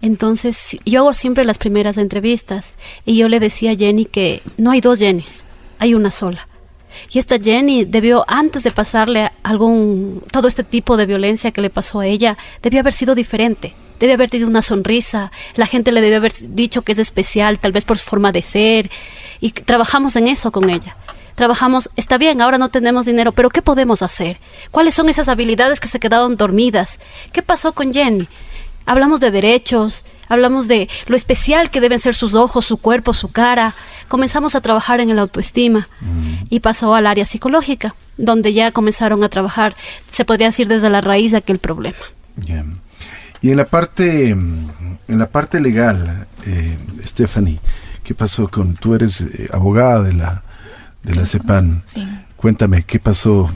Entonces, 0.02 0.78
yo 0.86 1.02
hago 1.02 1.14
siempre 1.14 1.46
las 1.46 1.58
primeras 1.58 1.98
entrevistas 1.98 2.76
y 3.06 3.18
yo 3.18 3.30
le 3.30 3.40
decía 3.40 3.72
a 3.72 3.76
Jenny 3.76 4.06
que 4.06 4.42
no 4.58 4.72
hay 4.72 4.82
dos 4.82 5.00
Jennys, 5.00 5.44
hay 5.80 5.96
una 5.96 6.12
sola. 6.12 6.48
Y 7.12 7.20
esta 7.20 7.38
Jenny 7.40 7.86
debió, 7.86 8.26
antes 8.28 8.64
de 8.64 8.72
pasarle 8.72 9.32
algún, 9.44 10.24
todo 10.32 10.48
este 10.48 10.64
tipo 10.64 10.98
de 10.98 11.06
violencia 11.06 11.52
que 11.52 11.62
le 11.62 11.70
pasó 11.70 12.00
a 12.00 12.08
ella, 12.08 12.38
debió 12.62 12.80
haber 12.80 12.94
sido 12.94 13.16
diferente. 13.16 13.74
Debe 14.00 14.14
haber 14.14 14.30
tenido 14.30 14.50
una 14.50 14.64
sonrisa, 14.64 15.32
la 15.56 15.68
gente 15.68 15.92
le 15.92 16.02
debe 16.02 16.16
haber 16.16 16.34
dicho 16.42 16.82
que 16.82 16.94
es 16.94 17.00
especial, 17.00 17.60
tal 17.60 17.72
vez 17.72 17.86
por 17.86 17.98
su 17.98 18.06
forma 18.06 18.32
de 18.32 18.42
ser, 18.42 18.90
y 19.40 19.52
trabajamos 19.52 20.16
en 20.16 20.28
eso 20.28 20.52
con 20.52 20.70
ella. 20.70 20.96
Trabajamos, 21.36 21.90
está 21.96 22.18
bien, 22.18 22.42
ahora 22.42 22.58
no 22.58 22.70
tenemos 22.70 23.06
dinero, 23.06 23.32
pero 23.32 23.50
¿qué 23.50 23.62
podemos 23.62 24.02
hacer? 24.02 24.38
¿Cuáles 24.72 24.96
son 24.96 25.10
esas 25.10 25.28
habilidades 25.28 25.80
que 25.80 25.88
se 25.88 26.00
quedaron 26.00 26.36
dormidas? 26.36 27.00
¿Qué 27.32 27.42
pasó 27.42 27.74
con 27.74 27.94
Jenny? 27.94 28.28
Hablamos 28.86 29.20
de 29.20 29.32
derechos, 29.32 30.06
hablamos 30.28 30.68
de 30.68 30.90
lo 31.08 31.16
especial 31.16 31.70
que 31.70 31.82
deben 31.82 32.00
ser 32.00 32.16
sus 32.16 32.34
ojos, 32.34 32.66
su 32.66 32.78
cuerpo, 32.78 33.14
su 33.14 33.32
cara. 33.32 33.76
Comenzamos 34.08 34.56
a 34.56 34.62
trabajar 34.62 35.00
en 35.00 35.10
el 35.10 35.20
autoestima 35.20 35.88
mm. 36.02 36.46
y 36.50 36.60
pasó 36.60 36.96
al 36.96 37.08
área 37.08 37.26
psicológica, 37.26 37.96
donde 38.18 38.54
ya 38.54 38.72
comenzaron 38.72 39.24
a 39.24 39.30
trabajar, 39.30 39.76
se 40.10 40.26
podría 40.26 40.48
decir 40.48 40.68
desde 40.68 40.90
la 40.90 41.02
raíz 41.02 41.32
de 41.32 41.38
aquel 41.38 41.60
problema. 41.60 42.00
Yeah. 42.46 42.66
Y 43.42 43.52
en 43.52 43.58
la 43.58 43.66
parte, 43.66 44.30
en 44.30 44.70
la 45.08 45.30
parte 45.30 45.60
legal, 45.60 46.28
eh, 46.46 46.78
Stephanie, 47.04 47.60
¿qué 48.04 48.14
pasó 48.14 48.48
con? 48.50 48.76
Tú 48.76 48.94
eres 48.94 49.22
eh, 49.22 49.48
abogada 49.52 50.04
de 50.04 50.14
la 50.14 50.44
de 51.04 51.16
la 51.16 51.26
CEPAN. 51.26 51.84
Sí. 51.86 52.08
Cuéntame, 52.36 52.84
¿qué 52.84 53.00
pasó 53.00 53.50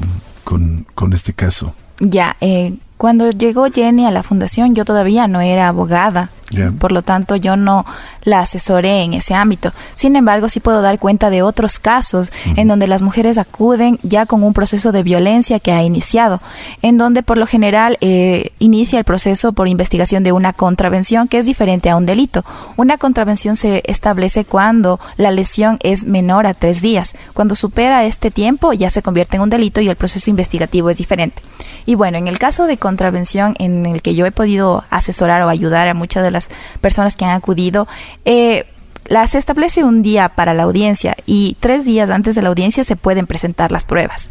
con, 0.43 0.85
con 0.93 1.13
este 1.13 1.33
caso? 1.33 1.75
Ya, 1.99 2.35
eh, 2.41 2.73
cuando 2.97 3.29
llegó 3.31 3.65
Jenny 3.65 4.05
a 4.05 4.11
la 4.11 4.23
fundación, 4.23 4.73
yo 4.73 4.85
todavía 4.85 5.27
no 5.27 5.41
era 5.41 5.67
abogada. 5.67 6.29
Yeah. 6.51 6.73
Por 6.77 6.91
lo 6.91 7.01
tanto, 7.01 7.35
yo 7.35 7.55
no 7.55 7.85
la 8.23 8.41
asesoré 8.41 9.01
en 9.01 9.15
ese 9.15 9.33
ámbito. 9.33 9.73
Sin 9.95 10.15
embargo, 10.15 10.47
sí 10.47 10.59
puedo 10.59 10.83
dar 10.83 10.99
cuenta 10.99 11.31
de 11.31 11.41
otros 11.41 11.79
casos 11.79 12.29
uh 12.29 12.49
-huh. 12.49 12.59
en 12.59 12.67
donde 12.67 12.87
las 12.87 13.01
mujeres 13.01 13.39
acuden 13.39 13.97
ya 14.03 14.27
con 14.27 14.43
un 14.43 14.53
proceso 14.53 14.91
de 14.91 15.01
violencia 15.01 15.59
que 15.59 15.71
ha 15.71 15.81
iniciado, 15.81 16.41
en 16.83 16.97
donde 16.99 17.23
por 17.23 17.39
lo 17.39 17.47
general 17.47 17.97
eh, 17.99 18.51
inicia 18.59 18.99
el 18.99 19.05
proceso 19.05 19.53
por 19.53 19.67
investigación 19.67 20.23
de 20.23 20.33
una 20.33 20.53
contravención 20.53 21.27
que 21.27 21.39
es 21.39 21.47
diferente 21.47 21.89
a 21.89 21.95
un 21.95 22.05
delito. 22.05 22.45
Una 22.77 22.97
contravención 22.99 23.55
se 23.55 23.81
establece 23.85 24.45
cuando 24.45 24.99
la 25.17 25.31
lesión 25.31 25.79
es 25.81 26.05
menor 26.05 26.45
a 26.45 26.53
tres 26.53 26.79
días. 26.79 27.15
Cuando 27.33 27.55
supera 27.55 28.05
este 28.05 28.29
tiempo 28.29 28.71
ya 28.71 28.91
se 28.91 29.01
convierte 29.01 29.37
en 29.37 29.41
un 29.41 29.49
delito 29.49 29.81
y 29.81 29.89
el 29.89 29.95
proceso 29.95 30.29
investigativo 30.29 30.91
es 30.91 30.97
diferente. 30.97 31.41
Y 31.87 31.95
bueno, 31.95 32.17
en 32.17 32.27
el 32.27 32.37
caso 32.37 32.67
de 32.67 32.77
contravención 32.95 33.55
en 33.59 33.85
el 33.85 34.01
que 34.01 34.15
yo 34.15 34.25
he 34.25 34.31
podido 34.31 34.85
asesorar 34.89 35.41
o 35.41 35.49
ayudar 35.49 35.89
a 35.89 35.93
muchas 35.93 36.23
de 36.23 36.31
las 36.31 36.47
personas 36.79 37.17
que 37.17 37.25
han 37.25 37.35
acudido, 37.35 37.89
eh, 38.23 38.65
la, 39.07 39.27
se 39.27 39.37
establece 39.37 39.83
un 39.83 40.01
día 40.01 40.29
para 40.29 40.53
la 40.53 40.63
audiencia 40.63 41.13
y 41.25 41.57
tres 41.59 41.83
días 41.83 42.09
antes 42.09 42.35
de 42.35 42.41
la 42.41 42.49
audiencia 42.49 42.85
se 42.85 42.95
pueden 42.95 43.27
presentar 43.27 43.69
las 43.73 43.83
pruebas. 43.83 44.29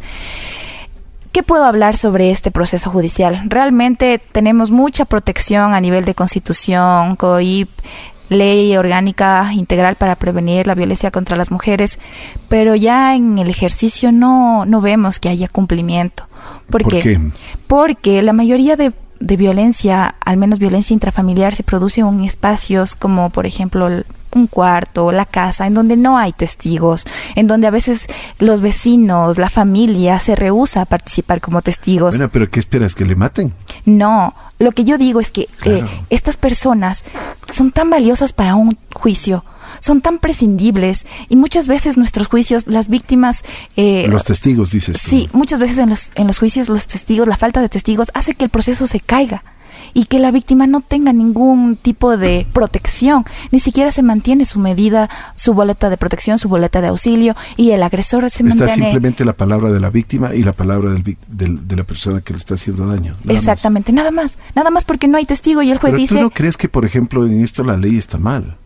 ¿Qué 1.31 1.43
puedo 1.43 1.65
hablar 1.65 1.95
sobre 1.95 2.31
este 2.31 2.49
proceso 2.49 2.89
judicial? 2.89 3.39
Realmente 3.45 4.19
tenemos 4.31 4.71
mucha 4.71 5.05
protección 5.05 5.73
a 5.75 5.81
nivel 5.81 6.05
de 6.05 6.15
constitución, 6.15 7.15
COIP, 7.17 7.69
ley 8.29 8.75
orgánica 8.77 9.51
integral 9.53 9.95
para 9.95 10.15
prevenir 10.15 10.65
la 10.65 10.73
violencia 10.73 11.11
contra 11.11 11.37
las 11.37 11.51
mujeres, 11.51 11.99
pero 12.49 12.73
ya 12.73 13.15
en 13.15 13.37
el 13.37 13.49
ejercicio 13.49 14.11
no, 14.11 14.65
no 14.65 14.81
vemos 14.81 15.19
que 15.19 15.29
haya 15.29 15.47
cumplimiento. 15.47 16.27
¿Por, 16.69 16.83
¿Por 16.83 16.91
qué? 16.91 17.01
qué? 17.01 17.19
Porque 17.67 18.21
la 18.21 18.33
mayoría 18.33 18.75
de 18.75 18.93
de 19.19 19.37
violencia, 19.37 20.15
al 20.23 20.37
menos 20.37 20.59
violencia 20.59 20.93
intrafamiliar, 20.93 21.55
se 21.55 21.63
produce 21.63 22.01
en 22.01 22.23
espacios 22.23 22.95
como 22.95 23.29
por 23.29 23.45
ejemplo 23.45 23.87
un 24.33 24.47
cuarto, 24.47 25.13
la 25.13 25.25
casa, 25.25 25.65
en 25.65 25.73
donde 25.73 25.95
no 25.95 26.17
hay 26.17 26.33
testigos, 26.33 27.05
en 27.35 27.47
donde 27.47 27.67
a 27.67 27.71
veces 27.71 28.05
los 28.37 28.59
vecinos, 28.59 29.37
la 29.37 29.49
familia 29.49 30.19
se 30.19 30.35
rehúsa 30.35 30.81
a 30.81 30.85
participar 30.85 31.39
como 31.39 31.61
testigos. 31.61 32.17
Bueno, 32.17 32.29
pero 32.29 32.49
¿qué 32.51 32.59
esperas? 32.59 32.95
¿Que 32.95 33.05
le 33.05 33.15
maten? 33.15 33.53
No, 33.85 34.35
lo 34.59 34.73
que 34.73 34.83
yo 34.83 34.97
digo 34.97 35.21
es 35.21 35.31
que 35.31 35.47
eh, 35.63 35.83
estas 36.09 36.35
personas 36.35 37.05
son 37.49 37.71
tan 37.71 37.89
valiosas 37.89 38.33
para 38.33 38.55
un 38.55 38.77
juicio 38.93 39.45
son 39.79 40.01
tan 40.01 40.19
prescindibles 40.19 41.05
y 41.29 41.35
muchas 41.35 41.67
veces 41.67 41.97
nuestros 41.97 42.27
juicios, 42.27 42.67
las 42.67 42.89
víctimas... 42.89 43.43
Eh, 43.75 44.07
los 44.09 44.23
testigos, 44.23 44.71
dices. 44.71 44.99
Sí, 44.99 45.29
muchas 45.33 45.59
veces 45.59 45.77
en 45.77 45.89
los, 45.89 46.11
en 46.15 46.27
los 46.27 46.39
juicios 46.39 46.69
los 46.69 46.87
testigos, 46.87 47.27
la 47.27 47.37
falta 47.37 47.61
de 47.61 47.69
testigos 47.69 48.11
hace 48.13 48.35
que 48.35 48.45
el 48.45 48.49
proceso 48.49 48.87
se 48.87 48.99
caiga 48.99 49.43
y 49.95 50.05
que 50.05 50.19
la 50.19 50.29
víctima 50.29 50.67
no 50.67 50.81
tenga 50.81 51.13
ningún 51.13 51.77
tipo 51.77 52.17
de 52.17 52.45
protección, 52.51 53.23
ni 53.51 53.59
siquiera 53.59 53.91
se 53.91 54.03
mantiene 54.03 54.43
su 54.43 54.59
medida, 54.59 55.09
su 55.35 55.53
boleta 55.53 55.89
de 55.89 55.97
protección, 55.97 56.37
su 56.37 56.49
boleta 56.49 56.81
de 56.81 56.87
auxilio 56.87 57.33
y 57.55 57.71
el 57.71 57.81
agresor 57.81 58.29
se 58.29 58.45
está 58.45 58.67
simplemente 58.67 59.23
la 59.23 59.33
palabra 59.33 59.71
de 59.71 59.79
la 59.79 59.89
víctima 59.89 60.35
y 60.35 60.43
la 60.43 60.51
palabra 60.51 60.91
del, 60.91 61.67
de 61.67 61.75
la 61.75 61.85
persona 61.85 62.19
que 62.21 62.33
le 62.33 62.37
está 62.37 62.55
haciendo 62.55 62.85
daño. 62.87 63.15
Exactamente, 63.27 63.93
nada 63.93 64.11
más, 64.11 64.37
nada 64.53 64.69
más 64.69 64.83
porque 64.83 65.07
no 65.07 65.17
hay 65.17 65.25
testigo 65.25 65.61
y 65.61 65.71
el 65.71 65.77
juez 65.77 65.95
dice... 65.95 66.15
¿Tú 66.15 66.21
no 66.21 66.29
crees 66.29 66.57
que, 66.57 66.67
por 66.67 66.83
ejemplo, 66.83 67.25
en 67.25 67.41
esto 67.41 67.63
la 67.63 67.77
ley 67.77 67.97
está 67.97 68.17
mal? 68.17 68.57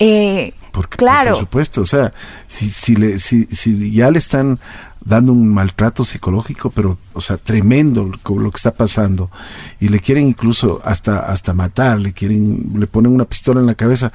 Eh, 0.00 0.54
claro. 0.88 1.30
Por 1.30 1.38
supuesto, 1.38 1.82
o 1.82 1.86
sea, 1.86 2.12
si, 2.46 2.68
si, 2.68 2.96
le, 2.96 3.18
si, 3.18 3.44
si 3.44 3.92
ya 3.92 4.10
le 4.10 4.18
están 4.18 4.58
dando 5.04 5.32
un 5.32 5.52
maltrato 5.52 6.04
psicológico, 6.04 6.70
pero, 6.70 6.98
o 7.12 7.20
sea, 7.20 7.36
tremendo 7.36 8.04
lo 8.04 8.50
que 8.50 8.56
está 8.56 8.72
pasando, 8.72 9.30
y 9.78 9.88
le 9.88 10.00
quieren 10.00 10.28
incluso 10.28 10.80
hasta, 10.84 11.20
hasta 11.20 11.52
matar, 11.54 12.00
le 12.00 12.12
quieren, 12.12 12.72
le 12.76 12.86
ponen 12.86 13.12
una 13.12 13.26
pistola 13.26 13.60
en 13.60 13.66
la 13.66 13.74
cabeza, 13.74 14.12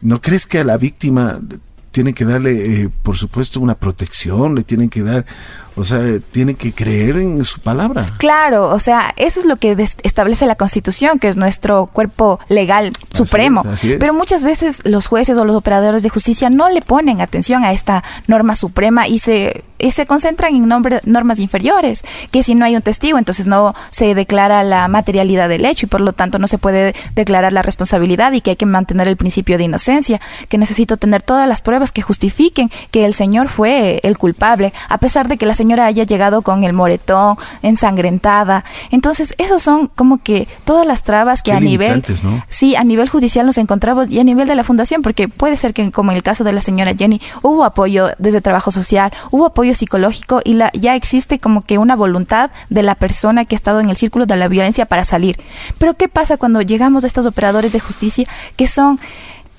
¿no 0.00 0.20
crees 0.20 0.46
que 0.46 0.60
a 0.60 0.64
la 0.64 0.76
víctima 0.76 1.40
tienen 1.90 2.14
que 2.14 2.24
darle, 2.24 2.82
eh, 2.82 2.90
por 3.02 3.16
supuesto, 3.16 3.60
una 3.60 3.74
protección, 3.74 4.54
le 4.54 4.64
tienen 4.64 4.90
que 4.90 5.02
dar 5.02 5.26
o 5.76 5.84
sea, 5.84 6.00
tiene 6.30 6.54
que 6.54 6.72
creer 6.72 7.18
en 7.18 7.44
su 7.44 7.60
palabra. 7.60 8.06
Claro, 8.16 8.70
o 8.70 8.78
sea, 8.78 9.12
eso 9.16 9.40
es 9.40 9.44
lo 9.44 9.56
que 9.56 9.76
establece 10.02 10.46
la 10.46 10.54
Constitución, 10.54 11.18
que 11.18 11.28
es 11.28 11.36
nuestro 11.36 11.86
cuerpo 11.86 12.40
legal 12.48 12.92
supremo. 13.12 13.62
Pero 13.82 14.14
muchas 14.14 14.42
veces 14.42 14.78
los 14.84 15.06
jueces 15.06 15.36
o 15.36 15.44
los 15.44 15.54
operadores 15.54 16.02
de 16.02 16.08
justicia 16.08 16.48
no 16.48 16.70
le 16.70 16.80
ponen 16.80 17.20
atención 17.20 17.62
a 17.62 17.72
esta 17.72 18.02
norma 18.26 18.54
suprema 18.54 19.06
y 19.06 19.18
se, 19.18 19.64
se 19.90 20.06
concentran 20.06 20.54
en 20.54 20.66
normas 20.66 21.38
inferiores, 21.40 22.04
que 22.30 22.42
si 22.42 22.54
no 22.54 22.64
hay 22.64 22.74
un 22.74 22.82
testigo, 22.82 23.18
entonces 23.18 23.46
no 23.46 23.74
se 23.90 24.14
declara 24.14 24.62
la 24.62 24.88
materialidad 24.88 25.50
del 25.50 25.66
hecho 25.66 25.84
y 25.84 25.88
por 25.90 26.00
lo 26.00 26.14
tanto 26.14 26.38
no 26.38 26.48
se 26.48 26.56
puede 26.56 26.94
declarar 27.14 27.52
la 27.52 27.60
responsabilidad 27.60 28.32
y 28.32 28.40
que 28.40 28.50
hay 28.50 28.56
que 28.56 28.64
mantener 28.64 29.08
el 29.08 29.18
principio 29.18 29.58
de 29.58 29.64
inocencia, 29.64 30.22
que 30.48 30.56
necesito 30.56 30.96
tener 30.96 31.20
todas 31.20 31.46
las 31.46 31.60
pruebas 31.60 31.92
que 31.92 32.00
justifiquen 32.00 32.70
que 32.90 33.04
el 33.04 33.12
señor 33.12 33.48
fue 33.48 34.00
el 34.04 34.16
culpable, 34.16 34.72
a 34.88 34.96
pesar 34.96 35.28
de 35.28 35.36
que 35.36 35.44
la 35.44 35.52
señora 35.52 35.65
señora 35.66 35.86
haya 35.86 36.04
llegado 36.04 36.42
con 36.42 36.62
el 36.62 36.72
moretón, 36.72 37.36
ensangrentada. 37.62 38.64
Entonces, 38.92 39.34
esos 39.38 39.64
son 39.64 39.88
como 39.88 40.18
que 40.18 40.46
todas 40.64 40.86
las 40.86 41.02
trabas 41.02 41.42
que 41.42 41.52
a 41.52 41.58
nivel 41.58 42.04
sí, 42.48 42.76
a 42.76 42.84
nivel 42.84 43.08
judicial 43.08 43.44
nos 43.46 43.58
encontramos 43.58 44.08
y 44.10 44.20
a 44.20 44.24
nivel 44.24 44.46
de 44.46 44.54
la 44.54 44.62
fundación, 44.62 45.02
porque 45.02 45.26
puede 45.28 45.56
ser 45.56 45.74
que 45.74 45.90
como 45.90 46.12
en 46.12 46.16
el 46.16 46.22
caso 46.22 46.44
de 46.44 46.52
la 46.52 46.60
señora 46.60 46.92
Jenny, 46.96 47.20
hubo 47.42 47.64
apoyo 47.64 48.10
desde 48.18 48.40
trabajo 48.40 48.70
social, 48.70 49.10
hubo 49.32 49.46
apoyo 49.46 49.74
psicológico 49.74 50.40
y 50.44 50.54
la, 50.54 50.70
ya 50.72 50.94
existe 50.94 51.40
como 51.40 51.62
que 51.62 51.78
una 51.78 51.96
voluntad 51.96 52.52
de 52.70 52.82
la 52.84 52.94
persona 52.94 53.44
que 53.44 53.56
ha 53.56 53.58
estado 53.58 53.80
en 53.80 53.90
el 53.90 53.96
círculo 53.96 54.26
de 54.26 54.36
la 54.36 54.46
violencia 54.46 54.86
para 54.86 55.04
salir. 55.04 55.36
Pero 55.78 55.94
¿qué 55.94 56.08
pasa 56.08 56.36
cuando 56.36 56.62
llegamos 56.62 57.02
a 57.02 57.08
estos 57.08 57.26
operadores 57.26 57.72
de 57.72 57.80
justicia 57.80 58.28
que 58.56 58.68
son 58.68 59.00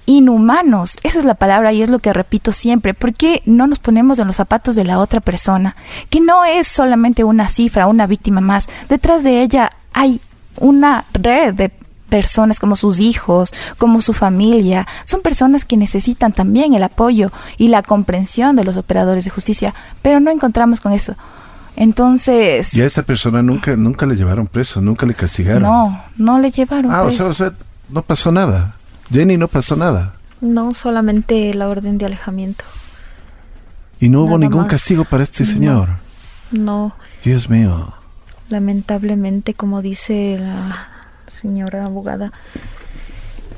inhumanos. 0.07 0.95
Esa 1.03 1.19
es 1.19 1.25
la 1.25 1.35
palabra 1.35 1.71
y 1.73 1.83
es 1.83 1.89
lo 1.89 1.99
que 1.99 2.13
repito 2.13 2.51
siempre. 2.51 2.95
¿Por 2.95 3.13
qué 3.13 3.43
no 3.45 3.67
nos 3.67 3.77
ponemos 3.77 4.17
en 4.17 4.25
los 4.25 4.37
zapatos 4.37 4.73
de 4.73 4.85
la 4.85 4.97
otra 4.97 5.19
persona? 5.19 5.75
Que 6.09 6.19
no 6.19 6.43
es 6.43 6.65
solamente 6.67 7.23
una 7.23 7.47
cifra, 7.47 7.85
una 7.85 8.07
víctima 8.07 8.41
más. 8.41 8.67
Detrás 8.89 9.23
de 9.23 9.43
ella 9.43 9.69
hay 9.93 10.19
una 10.59 11.05
red 11.13 11.53
de 11.53 11.71
personas 12.09 12.59
como 12.59 12.75
sus 12.75 12.99
hijos, 12.99 13.53
como 13.77 14.01
su 14.01 14.13
familia. 14.13 14.87
Son 15.03 15.21
personas 15.21 15.65
que 15.65 15.77
necesitan 15.77 16.31
también 16.31 16.73
el 16.73 16.83
apoyo 16.83 17.29
y 17.57 17.67
la 17.67 17.83
comprensión 17.83 18.55
de 18.55 18.63
los 18.63 18.77
operadores 18.77 19.25
de 19.25 19.29
justicia, 19.29 19.75
pero 20.01 20.19
no 20.19 20.31
encontramos 20.31 20.81
con 20.81 20.93
eso. 20.93 21.15
Entonces... 21.75 22.73
Y 22.73 22.81
a 22.81 22.85
esta 22.85 23.03
persona 23.03 23.43
nunca, 23.43 23.75
nunca 23.75 24.05
le 24.05 24.15
llevaron 24.15 24.47
preso, 24.47 24.81
nunca 24.81 25.05
le 25.05 25.13
castigaron. 25.13 25.63
No, 25.63 26.01
no 26.15 26.39
le 26.39 26.49
llevaron 26.49 26.91
ah, 26.91 27.03
preso. 27.03 27.29
o 27.29 27.33
sea, 27.33 27.53
no 27.89 28.01
pasó 28.01 28.31
nada. 28.31 28.76
Jenny, 29.11 29.37
no 29.37 29.47
pasó 29.47 29.75
nada. 29.75 30.15
No, 30.41 30.73
solamente 30.73 31.53
la 31.53 31.67
orden 31.67 31.97
de 31.97 32.05
alejamiento. 32.05 32.63
¿Y 33.99 34.09
no 34.09 34.23
hubo 34.23 34.37
ningún 34.37 34.65
castigo 34.65 35.05
para 35.05 35.23
este 35.23 35.45
señor? 35.45 35.89
No. 36.51 36.95
Dios 37.23 37.49
mío. 37.49 37.93
Lamentablemente, 38.49 39.53
como 39.53 39.81
dice 39.81 40.37
la 40.39 40.87
señora 41.25 41.85
abogada, 41.85 42.31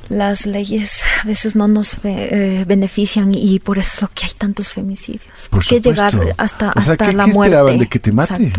las 0.08 0.46
leyes 0.46 1.04
a 1.22 1.26
veces 1.26 1.54
no 1.54 1.68
nos 1.68 1.98
eh, 2.04 2.64
benefician 2.66 3.32
y 3.32 3.60
por 3.60 3.78
eso 3.78 3.90
es 3.94 4.02
lo 4.02 4.08
que 4.08 4.24
hay 4.24 4.32
tantos 4.36 4.70
femicidios. 4.70 5.48
¿Por, 5.50 5.64
qué 5.64 5.80
llegar 5.80 6.14
hasta, 6.36 6.70
hasta 6.70 6.96
¿qué, 6.96 7.12
la 7.12 7.24
¿qué 7.24 7.30
esperaban 7.30 7.78
de 7.78 7.88
que 7.88 7.98
te 7.98 8.12
mate? 8.12 8.52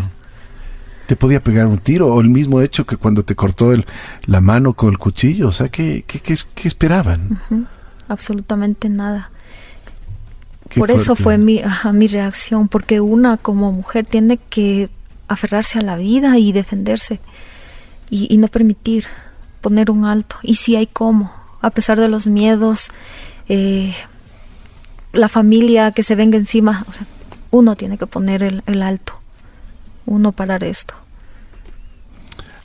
Te 1.12 1.16
podía 1.16 1.40
pegar 1.40 1.66
un 1.66 1.76
tiro, 1.76 2.06
o 2.06 2.22
el 2.22 2.30
mismo 2.30 2.62
hecho 2.62 2.86
que 2.86 2.96
cuando 2.96 3.22
te 3.22 3.36
cortó 3.36 3.72
el, 3.72 3.84
la 4.24 4.40
mano 4.40 4.72
con 4.72 4.88
el 4.88 4.96
cuchillo, 4.96 5.48
o 5.48 5.52
sea, 5.52 5.68
¿qué, 5.68 6.04
qué, 6.06 6.20
qué, 6.20 6.66
esperaban? 6.66 7.38
Absolutamente 8.08 8.88
nada. 8.88 9.30
Por 10.74 10.90
eso 10.90 11.14
fue 11.14 11.36
mi, 11.36 11.60
mi 11.92 12.08
reacción, 12.08 12.66
porque 12.68 13.02
una 13.02 13.36
como 13.36 13.72
mujer 13.72 14.06
tiene 14.06 14.38
que 14.38 14.88
aferrarse 15.28 15.80
a 15.80 15.82
la 15.82 15.96
vida 15.96 16.38
y 16.38 16.52
defenderse 16.52 17.20
y, 18.08 18.34
no 18.38 18.48
permitir 18.48 19.04
poner 19.60 19.90
un 19.90 20.06
alto. 20.06 20.36
Y 20.42 20.54
si 20.54 20.76
hay 20.76 20.86
cómo, 20.86 21.30
a 21.60 21.68
pesar 21.68 22.00
de 22.00 22.08
los 22.08 22.26
miedos, 22.26 22.90
eh, 23.50 23.94
la 25.12 25.28
familia 25.28 25.90
que 25.90 26.04
se 26.04 26.14
venga 26.14 26.38
encima, 26.38 26.86
o 26.88 26.92
sea, 26.92 27.06
uno 27.50 27.76
tiene 27.76 27.98
que 27.98 28.06
poner 28.06 28.62
el 28.64 28.82
alto 28.82 29.18
uno 30.06 30.32
parar 30.32 30.64
esto. 30.64 30.94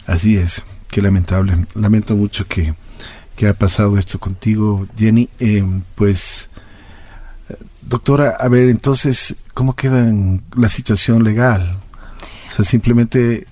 Así 0.07 0.37
es, 0.37 0.63
qué 0.89 1.01
lamentable. 1.01 1.53
Lamento 1.75 2.15
mucho 2.15 2.47
que, 2.47 2.73
que 3.35 3.47
ha 3.47 3.53
pasado 3.53 3.97
esto 3.97 4.19
contigo, 4.19 4.87
Jenny. 4.97 5.29
Eh, 5.39 5.63
pues, 5.95 6.49
doctora, 7.81 8.29
a 8.39 8.47
ver, 8.47 8.69
entonces, 8.69 9.35
¿cómo 9.53 9.75
queda 9.75 10.11
la 10.55 10.69
situación 10.69 11.23
legal? 11.25 11.77
O 12.47 12.51
sea, 12.51 12.63
simplemente 12.63 13.35
eh, 13.35 13.45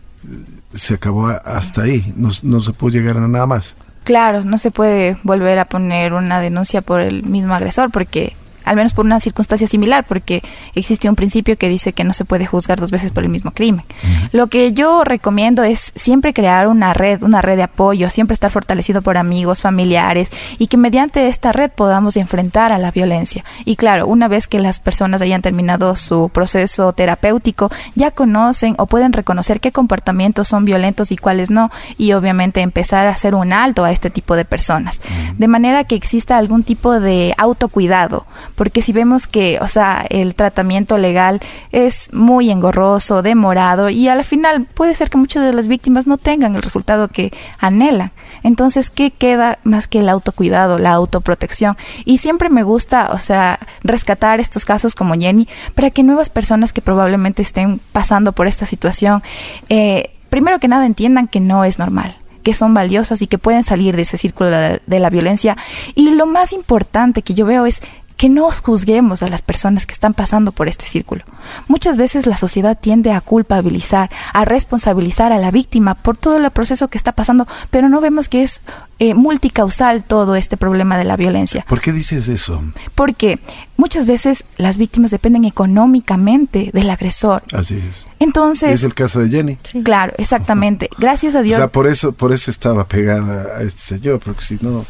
se 0.73 0.93
acabó 0.93 1.27
hasta 1.27 1.83
ahí, 1.83 2.13
no, 2.15 2.29
no 2.43 2.61
se 2.61 2.71
puede 2.71 2.99
llegar 2.99 3.17
a 3.17 3.27
nada 3.27 3.45
más. 3.45 3.75
Claro, 4.05 4.43
no 4.43 4.57
se 4.57 4.71
puede 4.71 5.17
volver 5.23 5.59
a 5.59 5.65
poner 5.65 6.13
una 6.13 6.39
denuncia 6.39 6.81
por 6.81 7.01
el 7.01 7.23
mismo 7.25 7.53
agresor 7.53 7.91
porque 7.91 8.35
al 8.65 8.75
menos 8.75 8.93
por 8.93 9.05
una 9.05 9.19
circunstancia 9.19 9.67
similar, 9.67 10.05
porque 10.05 10.41
existe 10.73 11.09
un 11.09 11.15
principio 11.15 11.57
que 11.57 11.69
dice 11.69 11.93
que 11.93 12.03
no 12.03 12.13
se 12.13 12.25
puede 12.25 12.45
juzgar 12.45 12.79
dos 12.79 12.91
veces 12.91 13.11
por 13.11 13.23
el 13.23 13.29
mismo 13.29 13.51
crimen. 13.51 13.85
Lo 14.31 14.47
que 14.47 14.73
yo 14.73 15.03
recomiendo 15.03 15.63
es 15.63 15.91
siempre 15.95 16.33
crear 16.33 16.67
una 16.67 16.93
red, 16.93 17.23
una 17.23 17.41
red 17.41 17.57
de 17.57 17.63
apoyo, 17.63 18.09
siempre 18.09 18.33
estar 18.33 18.51
fortalecido 18.51 19.01
por 19.01 19.17
amigos, 19.17 19.61
familiares 19.61 20.29
y 20.57 20.67
que 20.67 20.77
mediante 20.77 21.27
esta 21.27 21.51
red 21.51 21.71
podamos 21.71 22.17
enfrentar 22.17 22.71
a 22.71 22.77
la 22.77 22.91
violencia. 22.91 23.43
Y 23.65 23.75
claro, 23.75 24.07
una 24.07 24.27
vez 24.27 24.47
que 24.47 24.59
las 24.59 24.79
personas 24.79 25.21
hayan 25.21 25.41
terminado 25.41 25.95
su 25.95 26.29
proceso 26.29 26.93
terapéutico, 26.93 27.69
ya 27.95 28.11
conocen 28.11 28.75
o 28.77 28.87
pueden 28.87 29.13
reconocer 29.13 29.59
qué 29.59 29.71
comportamientos 29.71 30.47
son 30.47 30.65
violentos 30.65 31.11
y 31.11 31.17
cuáles 31.17 31.49
no, 31.49 31.71
y 31.97 32.13
obviamente 32.13 32.61
empezar 32.61 33.07
a 33.07 33.11
hacer 33.11 33.35
un 33.35 33.53
alto 33.53 33.83
a 33.83 33.91
este 33.91 34.09
tipo 34.09 34.35
de 34.35 34.45
personas. 34.45 35.01
De 35.37 35.47
manera 35.47 35.83
que 35.83 35.95
exista 35.95 36.37
algún 36.37 36.63
tipo 36.63 36.99
de 36.99 37.33
autocuidado, 37.37 38.25
porque 38.55 38.81
si 38.81 38.93
vemos 38.93 39.27
que, 39.27 39.59
o 39.61 39.67
sea, 39.67 40.05
el 40.09 40.35
tratamiento 40.35 40.97
legal 40.97 41.39
es 41.71 42.09
muy 42.13 42.49
engorroso, 42.49 43.21
demorado 43.21 43.89
y 43.89 44.07
al 44.07 44.23
final 44.23 44.65
puede 44.65 44.95
ser 44.95 45.09
que 45.09 45.17
muchas 45.17 45.45
de 45.45 45.53
las 45.53 45.67
víctimas 45.67 46.07
no 46.07 46.17
tengan 46.17 46.55
el 46.55 46.61
resultado 46.61 47.07
que 47.07 47.31
anhelan. 47.59 48.11
Entonces, 48.43 48.89
¿qué 48.89 49.11
queda 49.11 49.59
más 49.63 49.87
que 49.87 49.99
el 49.99 50.09
autocuidado, 50.09 50.77
la 50.77 50.91
autoprotección? 50.91 51.77
Y 52.05 52.19
siempre 52.19 52.49
me 52.49 52.63
gusta, 52.63 53.09
o 53.11 53.19
sea, 53.19 53.59
rescatar 53.83 54.39
estos 54.39 54.65
casos 54.65 54.95
como 54.95 55.15
Jenny 55.15 55.47
para 55.75 55.89
que 55.89 56.03
nuevas 56.03 56.29
personas 56.29 56.73
que 56.73 56.81
probablemente 56.81 57.41
estén 57.41 57.79
pasando 57.91 58.31
por 58.31 58.47
esta 58.47 58.65
situación, 58.65 59.21
eh, 59.69 60.11
primero 60.29 60.59
que 60.59 60.67
nada 60.67 60.85
entiendan 60.85 61.27
que 61.27 61.39
no 61.39 61.65
es 61.65 61.79
normal 61.79 62.15
que 62.45 62.53
son 62.53 62.75
valiosas 62.75 63.23
y 63.23 63.27
que 63.27 63.39
pueden 63.39 63.63
salir 63.63 63.95
de 63.95 64.03
ese 64.03 64.17
círculo 64.17 64.51
de 64.51 64.99
la, 64.99 65.09
violencia. 65.09 65.57
Y 65.95 66.11
lo 66.11 66.27
más 66.27 66.53
importante 66.53 67.23
que 67.23 67.33
yo 67.33 67.43
veo 67.47 67.65
es 67.65 67.81
que 68.17 68.29
no 68.29 68.49
juzguemos 68.51 69.23
a 69.23 69.29
las 69.29 69.41
personas 69.41 69.85
que 69.85 69.93
están 69.93 70.13
pasando 70.13 70.51
por 70.51 70.67
este 70.67 70.85
círculo. 70.85 71.23
Muchas 71.67 71.97
veces 71.97 72.27
la 72.27 72.37
sociedad 72.37 72.77
tiende 72.79 73.11
a 73.11 73.21
culpabilizar, 73.21 74.09
a 74.33 74.45
responsabilizar 74.45 75.33
a 75.33 75.39
la 75.39 75.51
víctima 75.51 75.95
por 75.95 76.17
todo 76.17 76.37
el 76.37 76.49
proceso 76.51 76.87
que 76.87 76.97
está 76.97 77.11
pasando, 77.11 77.47
pero 77.71 77.89
no 77.89 78.01
vemos 78.01 78.29
que 78.29 78.43
es 78.43 78.61
eh, 78.99 79.13
multicausal 79.13 80.03
todo 80.03 80.35
este 80.35 80.57
problema 80.57 80.97
de 80.97 81.03
la 81.03 81.17
violencia. 81.17 81.65
¿Por 81.67 81.81
qué 81.81 81.91
dices 81.91 82.29
eso? 82.29 82.63
Porque 82.95 83.39
muchas 83.75 84.05
veces 84.05 84.45
las 84.57 84.77
víctimas 84.77 85.11
dependen 85.11 85.43
económicamente 85.43 86.71
del 86.73 86.89
agresor. 86.89 87.43
Así 87.53 87.77
es. 87.89 88.07
Entonces. 88.19 88.71
Es 88.71 88.83
el 88.83 88.93
caso 88.93 89.19
de 89.19 89.29
Jenny. 89.29 89.57
Claro, 89.83 90.13
exactamente. 90.17 90.89
Gracias 90.97 91.35
a 91.35 91.41
Dios. 91.41 91.55
O 91.55 91.61
sea, 91.61 91.71
por 91.71 91.87
eso, 91.87 92.13
por 92.13 92.33
eso 92.33 92.49
estaba 92.49 92.87
pegada 92.87 93.57
a 93.57 93.61
este 93.63 93.81
señor, 93.81 94.19
porque 94.19 94.43
si 94.43 94.57
no. 94.61 94.85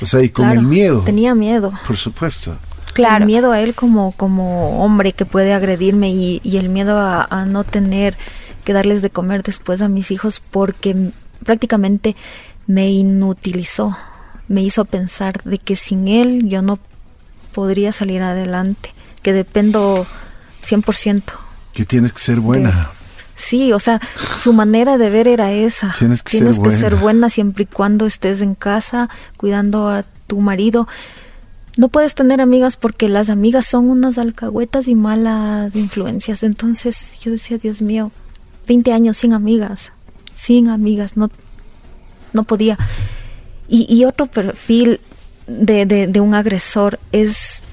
O 0.00 0.06
sea, 0.06 0.22
y 0.22 0.28
con 0.28 0.50
el 0.50 0.62
miedo. 0.62 1.00
Tenía 1.00 1.34
miedo. 1.34 1.72
Por 1.86 1.96
supuesto. 1.96 2.56
Claro. 2.92 3.24
El 3.24 3.26
miedo 3.26 3.52
a 3.52 3.60
él 3.60 3.74
como, 3.74 4.12
como 4.12 4.84
hombre 4.84 5.12
que 5.12 5.26
puede 5.26 5.52
agredirme 5.52 6.10
y, 6.10 6.40
el 6.44 6.68
miedo 6.68 6.98
a, 6.98 7.24
a 7.24 7.44
no 7.44 7.64
tener 7.64 8.16
que 8.64 8.72
darles 8.72 9.02
de 9.02 9.10
comer 9.10 9.42
después 9.42 9.82
a 9.82 9.88
mis 9.88 10.10
hijos 10.10 10.40
porque 10.40 11.10
prácticamente 11.44 12.16
me 12.66 12.90
inutilizó, 12.90 13.96
me 14.48 14.62
hizo 14.62 14.84
pensar 14.84 15.42
de 15.44 15.58
que 15.58 15.76
sin 15.76 16.08
él 16.08 16.48
yo 16.48 16.62
no 16.62 16.78
podría 17.52 17.92
salir 17.92 18.22
adelante, 18.22 18.92
que 19.22 19.32
dependo 19.32 20.06
100%. 20.62 21.22
Que 21.72 21.84
tienes 21.84 22.12
que 22.12 22.20
ser 22.20 22.40
buena. 22.40 22.90
Sí, 23.34 23.72
o 23.72 23.78
sea, 23.78 24.00
su 24.38 24.52
manera 24.52 24.98
de 24.98 25.10
ver 25.10 25.28
era 25.28 25.52
esa. 25.52 25.94
Tienes 25.98 26.22
que, 26.22 26.32
tienes 26.32 26.56
ser, 26.56 26.62
que 26.62 26.68
buena. 26.68 26.80
ser 26.80 26.96
buena 26.96 27.28
siempre 27.28 27.64
y 27.64 27.66
cuando 27.66 28.06
estés 28.06 28.40
en 28.40 28.54
casa 28.54 29.08
cuidando 29.36 29.88
a 29.88 30.04
tu 30.26 30.40
marido. 30.40 30.86
No 31.76 31.88
puedes 31.88 32.14
tener 32.14 32.40
amigas 32.40 32.76
porque 32.76 33.08
las 33.08 33.30
amigas 33.30 33.66
son 33.66 33.90
unas 33.90 34.18
alcahuetas 34.18 34.86
y 34.86 34.94
malas 34.94 35.74
influencias. 35.74 36.44
Entonces 36.44 37.18
yo 37.20 37.32
decía, 37.32 37.58
Dios 37.58 37.82
mío, 37.82 38.12
20 38.68 38.92
años 38.92 39.16
sin 39.16 39.32
amigas, 39.32 39.92
sin 40.32 40.68
amigas, 40.68 41.16
no, 41.16 41.30
no 42.32 42.44
podía. 42.44 42.78
Y, 43.66 44.04
otro 44.04 44.26
perfil 44.26 45.00
de, 45.48 46.20
un 46.20 46.34
agresor 46.34 47.00
es 47.10 47.64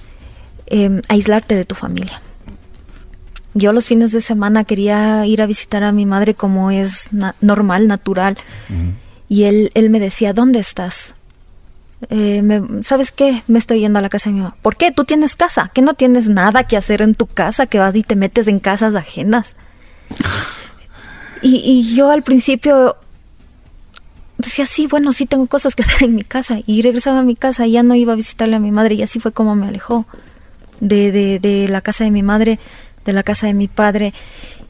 em, 0.66 1.02
aislarte 1.10 1.54
de 1.54 1.66
tu 1.66 1.76
familia. 1.76 2.22
Yo 3.54 3.74
los 3.74 3.88
fines 3.88 4.12
de 4.12 4.22
semana 4.22 4.64
quería 4.64 5.26
ir 5.26 5.42
a 5.42 5.46
visitar 5.46 5.84
a 5.84 5.92
mi 5.92 6.06
madre 6.06 6.34
como 6.34 6.72
es 6.72 7.10
normal, 7.42 7.88
natural. 7.88 8.38
Y 9.28 9.44
él, 9.44 9.72
él 9.74 9.90
me 9.90 10.00
decía, 10.00 10.34
¿dónde 10.34 10.60
estás? 10.60 11.16
Eh, 12.10 12.62
¿Sabes 12.82 13.12
qué? 13.12 13.44
Me 13.48 13.60
estoy 13.60 13.82
yendo 13.82 14.00
a 14.00 14.02
la 14.02 14.10
casa 14.10 14.30
de 14.30 14.36
mi 14.36 14.42
mamá. 14.42 14.56
¿Por 14.62 14.76
qué? 14.76 14.92
Tú 14.92 15.04
tienes 15.04 15.36
casa. 15.36 15.70
¿Que 15.74 15.82
no 15.82 15.94
tienes 15.94 16.30
nada 16.30 16.64
que 16.64 16.78
hacer 16.78 17.02
en 17.02 17.14
tu 17.14 17.28
casa? 17.28 17.66
Que 17.66 17.80
vas 17.80 17.96
y 17.96 18.04
te 18.04 18.16
metes 18.16 18.48
en 18.48 18.60
casas 18.60 18.96
ajenas. 18.96 19.56
y, 21.42 21.58
y 21.58 21.96
yo 21.96 22.10
al 22.10 22.24
principio 22.24 22.96
decía, 24.38 24.66
sí, 24.66 24.88
bueno, 24.88 25.12
sí 25.14 25.26
tengo 25.26 25.46
cosas 25.48 25.76
que 25.76 25.84
hacer 25.84 26.04
en 26.04 26.16
mi 26.16 26.24
casa. 26.24 26.60
Y 26.66 26.82
regresaba 26.82 27.20
a 27.20 27.24
mi 27.24 27.36
casa 27.36 27.68
y 27.68 27.74
ya 27.74 27.84
no 27.84 27.96
iba 27.96 28.14
a 28.14 28.16
visitarle 28.16 28.56
a 28.56 28.60
mi 28.60 28.72
madre. 28.72 28.96
Y 28.96 29.04
así 29.04 29.20
fue 29.20 29.34
como 29.34 29.56
me 29.56 29.68
alejó 29.68 30.06
de, 30.80 31.12
de, 31.12 31.40
de 31.40 31.68
la 31.68 31.82
casa 31.82 32.04
de 32.04 32.12
mi 32.12 32.24
madre, 32.24 32.60
de 33.06 33.14
la 33.14 33.24
casa 33.24 33.48
de 33.48 33.54
mi 33.54 33.68
padre. 33.68 34.14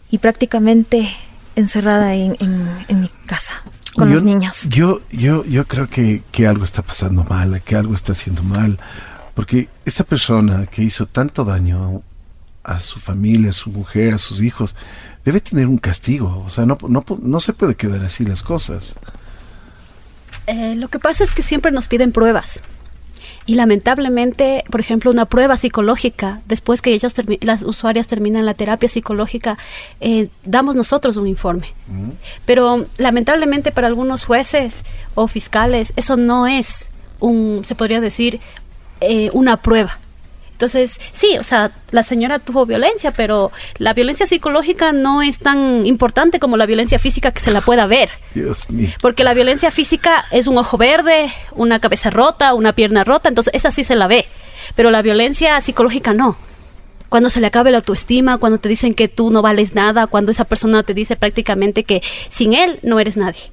Y 0.10 0.18
prácticamente 0.18 1.10
encerrada 1.56 2.16
en, 2.16 2.36
en, 2.40 3.02
mi 3.02 3.10
casa 3.26 3.62
con 3.96 4.12
los 4.12 4.24
niños. 4.24 4.68
Yo, 4.70 5.02
yo, 5.10 5.44
yo 5.46 5.66
creo 5.66 5.88
que, 5.90 6.24
que 6.32 6.48
algo 6.48 6.64
está 6.64 6.82
pasando 6.82 7.24
mal, 7.24 7.62
que 7.62 7.76
algo 7.76 7.94
está 7.94 8.12
haciendo 8.12 8.44
mal. 8.44 8.78
Porque 9.34 9.70
esta 9.86 10.04
persona 10.04 10.66
que 10.66 10.84
hizo 10.84 11.06
tanto 11.06 11.46
daño 11.46 12.04
a 12.64 12.80
su 12.80 13.00
familia, 13.00 13.50
a 13.50 13.54
su 13.54 13.70
mujer, 13.70 14.14
a 14.14 14.18
sus 14.18 14.42
hijos, 14.42 14.76
debe 15.24 15.40
tener 15.40 15.68
un 15.68 15.78
castigo. 15.78 16.44
O 16.46 16.50
sea, 16.50 16.66
no, 16.66 16.78
no, 16.88 17.04
no 17.22 17.40
se 17.40 17.54
puede 17.54 17.76
quedar 17.76 18.04
así 18.04 18.26
las 18.26 18.44
cosas. 18.44 19.00
Eh, 20.48 20.76
lo 20.76 20.88
que 20.90 21.00
pasa 21.00 21.24
es 21.24 21.34
que 21.34 21.42
siempre 21.42 21.72
nos 21.72 21.88
piden 21.88 22.12
pruebas. 22.12 22.62
Y 23.52 23.56
lamentablemente, 23.56 24.64
por 24.72 24.80
ejemplo, 24.80 25.12
una 25.12 25.26
prueba 25.26 25.58
psicológica, 25.58 26.40
después 26.46 26.82
que 26.82 26.94
ellos 26.94 27.14
las 27.42 27.64
usuarias 27.64 28.08
terminan 28.08 28.46
la 28.46 28.54
terapia 28.54 28.88
psicológica, 28.88 29.58
eh, 30.00 30.30
damos 30.46 30.74
nosotros 30.76 31.18
un 31.18 31.28
informe. 31.28 31.74
Pero 32.46 32.86
lamentablemente 32.98 33.74
para 33.74 33.88
algunos 33.88 34.24
jueces 34.24 34.86
o 35.16 35.28
fiscales, 35.28 35.92
eso 35.98 36.16
no 36.16 36.48
es 36.48 36.92
un, 37.20 37.64
se 37.66 37.76
podría 37.76 38.00
decir, 38.00 38.40
eh, 39.02 39.30
una 39.34 39.58
prueba. 39.58 40.00
Entonces, 40.62 41.00
sí, 41.12 41.40
o 41.40 41.44
sea, 41.44 41.72
la 41.90 42.04
señora 42.04 42.38
tuvo 42.38 42.68
violencia, 42.68 43.12
pero 43.12 43.52
la 43.80 43.96
violencia 43.96 44.28
psicológica 44.28 44.92
no 44.92 45.24
es 45.24 45.40
tan 45.40 45.88
importante 45.88 46.38
como 46.38 46.56
la 46.56 46.68
violencia 46.68 47.00
física 47.00 47.32
que 47.32 47.42
se 47.42 47.50
la 47.50 47.62
pueda 47.62 47.88
ver. 47.88 48.12
Dios 48.36 48.70
mío. 48.70 48.90
Porque 49.02 49.24
la 49.24 49.34
violencia 49.34 49.72
física 49.72 50.24
es 50.30 50.46
un 50.46 50.60
ojo 50.60 50.78
verde, 50.78 51.32
una 51.54 51.80
cabeza 51.80 52.12
rota, 52.12 52.54
una 52.54 52.74
pierna 52.74 53.04
rota, 53.04 53.28
entonces 53.28 53.56
esa 53.56 53.72
sí 53.72 53.84
se 53.84 53.96
la 53.96 54.06
ve. 54.06 54.24
Pero 54.76 54.92
la 54.92 55.02
violencia 55.02 55.60
psicológica 55.62 56.14
no 56.14 56.38
cuando 57.10 57.32
se 57.32 57.42
le 57.42 57.48
acabe 57.48 57.72
la 57.72 57.80
autoestima, 57.80 58.38
cuando 58.38 58.60
te 58.60 58.70
dicen 58.70 58.94
que 58.94 59.08
tú 59.08 59.32
no 59.32 59.42
vales 59.42 59.74
nada, 59.74 60.06
cuando 60.06 60.32
esa 60.32 60.46
persona 60.46 60.84
te 60.84 60.94
dice 60.94 61.16
prácticamente 61.16 61.84
que 61.84 62.04
sin 62.30 62.54
él 62.54 62.78
no 62.84 63.00
eres 63.00 63.18
nadie 63.18 63.52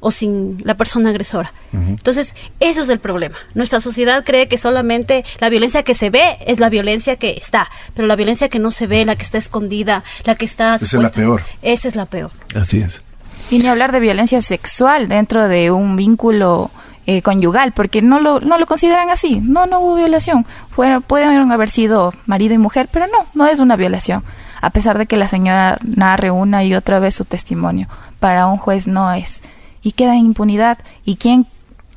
o 0.00 0.10
sin 0.10 0.58
la 0.64 0.76
persona 0.76 1.10
agresora. 1.10 1.52
Entonces, 1.72 2.34
eso 2.60 2.82
es 2.82 2.88
el 2.88 2.98
problema. 2.98 3.36
Nuestra 3.54 3.80
sociedad 3.80 4.24
cree 4.24 4.48
que 4.48 4.58
solamente 4.58 5.24
la 5.40 5.48
violencia 5.48 5.82
que 5.82 5.94
se 5.94 6.10
ve 6.10 6.38
es 6.46 6.60
la 6.60 6.68
violencia 6.68 7.16
que 7.16 7.30
está, 7.30 7.68
pero 7.94 8.06
la 8.06 8.16
violencia 8.16 8.48
que 8.48 8.58
no 8.58 8.70
se 8.70 8.86
ve, 8.86 9.04
la 9.04 9.16
que 9.16 9.24
está 9.24 9.38
escondida, 9.38 10.04
la 10.24 10.34
que 10.34 10.44
está... 10.44 10.76
Esa 10.76 10.84
es 10.84 10.94
la 10.94 11.10
peor. 11.10 11.42
Esa 11.62 11.88
es 11.88 11.96
la 11.96 12.06
peor. 12.06 12.30
Así 12.54 12.78
es. 12.78 13.02
Y 13.50 13.58
ni 13.58 13.68
hablar 13.68 13.92
de 13.92 14.00
violencia 14.00 14.40
sexual 14.40 15.08
dentro 15.08 15.48
de 15.48 15.70
un 15.70 15.96
vínculo 15.96 16.70
eh, 17.06 17.22
conyugal, 17.22 17.72
porque 17.72 18.02
no 18.02 18.20
lo, 18.20 18.40
no 18.40 18.58
lo 18.58 18.66
consideran 18.66 19.10
así. 19.10 19.40
No, 19.40 19.66
no 19.66 19.80
hubo 19.80 19.94
violación. 19.96 20.46
Fueron, 20.70 21.02
pueden 21.02 21.50
haber 21.50 21.70
sido 21.70 22.12
marido 22.26 22.54
y 22.54 22.58
mujer, 22.58 22.88
pero 22.92 23.06
no, 23.06 23.26
no 23.34 23.46
es 23.46 23.58
una 23.58 23.76
violación. 23.76 24.22
A 24.60 24.70
pesar 24.70 24.98
de 24.98 25.06
que 25.06 25.16
la 25.16 25.28
señora 25.28 25.78
narre 25.82 26.30
una 26.30 26.64
y 26.64 26.74
otra 26.74 26.98
vez 26.98 27.14
su 27.14 27.24
testimonio, 27.24 27.88
para 28.20 28.46
un 28.46 28.58
juez 28.58 28.86
no 28.86 29.12
es 29.12 29.40
y 29.88 29.92
queda 29.92 30.16
en 30.16 30.26
impunidad. 30.26 30.78
¿Y 31.02 31.16
quién 31.16 31.46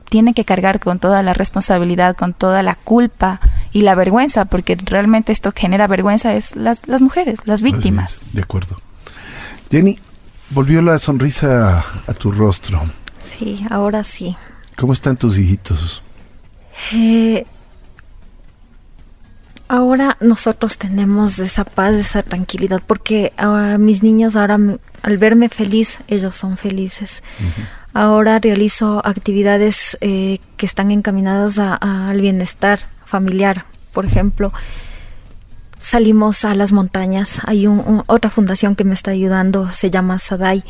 tiene 0.09 0.33
que 0.33 0.45
cargar 0.45 0.79
con 0.79 0.97
toda 0.97 1.21
la 1.23 1.33
responsabilidad, 1.33 2.15
con 2.15 2.33
toda 2.33 2.63
la 2.63 2.75
culpa 2.75 3.41
y 3.73 3.81
la 3.81 3.95
vergüenza? 3.95 4.45
Porque 4.45 4.77
realmente 4.81 5.33
esto 5.33 5.51
genera 5.53 5.87
vergüenza 5.87 6.33
es 6.33 6.55
las, 6.55 6.87
las 6.87 7.01
mujeres, 7.01 7.39
las 7.43 7.61
víctimas. 7.61 8.23
de 8.31 8.43
acuerdo. 8.43 8.79
Jenny, 9.69 9.99
volvió 10.51 10.81
la 10.81 10.99
sonrisa 10.99 11.83
a 12.07 12.13
tu 12.13 12.31
rostro. 12.31 12.81
Sí, 13.19 13.65
ahora 13.69 14.05
sí. 14.05 14.37
¿Cómo 14.77 14.93
están 14.93 15.17
tus 15.17 15.37
hijitos? 15.37 16.01
Eh, 16.93 17.45
ahora 19.67 20.15
nosotros 20.21 20.77
tenemos 20.77 21.39
esa 21.39 21.65
paz, 21.65 21.95
esa 21.95 22.23
tranquilidad, 22.23 22.81
porque 22.87 23.33
ah, 23.37 23.75
mis 23.77 24.01
niños 24.01 24.37
ahora 24.37 24.57
al 25.03 25.17
verme 25.17 25.49
feliz, 25.49 25.99
ellos 26.07 26.35
son 26.35 26.57
felices. 26.57 27.23
Ahora 27.93 28.39
realizo 28.39 29.01
actividades 29.05 29.97
eh, 30.01 30.39
que 30.57 30.65
están 30.65 30.91
encaminadas 30.91 31.59
al 31.59 32.21
bienestar 32.21 32.79
familiar. 33.05 33.65
Por 33.91 34.05
ejemplo, 34.05 34.53
salimos 35.77 36.45
a 36.45 36.55
las 36.55 36.71
montañas. 36.71 37.41
Hay 37.45 37.67
otra 38.07 38.29
fundación 38.29 38.75
que 38.75 38.85
me 38.85 38.93
está 38.93 39.11
ayudando, 39.11 39.71
se 39.71 39.89
llama 39.89 40.19
Sadai. 40.19 40.63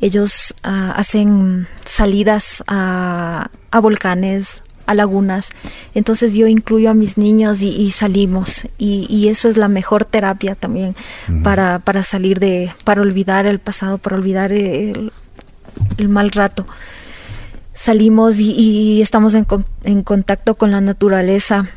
Ellos 0.00 0.54
ah, 0.62 0.92
hacen 0.94 1.66
salidas 1.84 2.62
a, 2.68 3.50
volcanes, 3.82 4.62
a 4.86 4.94
lagunas. 4.94 5.50
Entonces 5.94 6.34
yo 6.34 6.46
incluyo 6.46 6.90
a 6.90 6.94
mis 6.94 7.18
niños 7.18 7.62
y, 7.62 7.90
salimos. 7.90 8.68
Y, 8.78 9.26
eso 9.28 9.48
es 9.48 9.56
la 9.56 9.68
mejor 9.68 10.04
terapia 10.04 10.54
también 10.54 10.94
para, 11.42 11.80
para, 11.80 12.04
salir 12.04 12.38
de, 12.38 12.72
para 12.84 13.02
olvidar 13.02 13.46
el 13.46 13.58
pasado, 13.58 13.98
para 13.98 14.14
olvidar 14.14 14.52
el, 14.52 15.10
el 15.96 16.08
mal 16.08 16.30
rato. 16.30 16.66
Salimos 17.72 18.38
y, 18.38 19.00
estamos 19.02 19.34
en, 19.34 19.46
en, 19.84 20.02
contacto 20.02 20.56
con 20.56 20.70
la 20.70 20.80
naturaleza. 20.80 21.68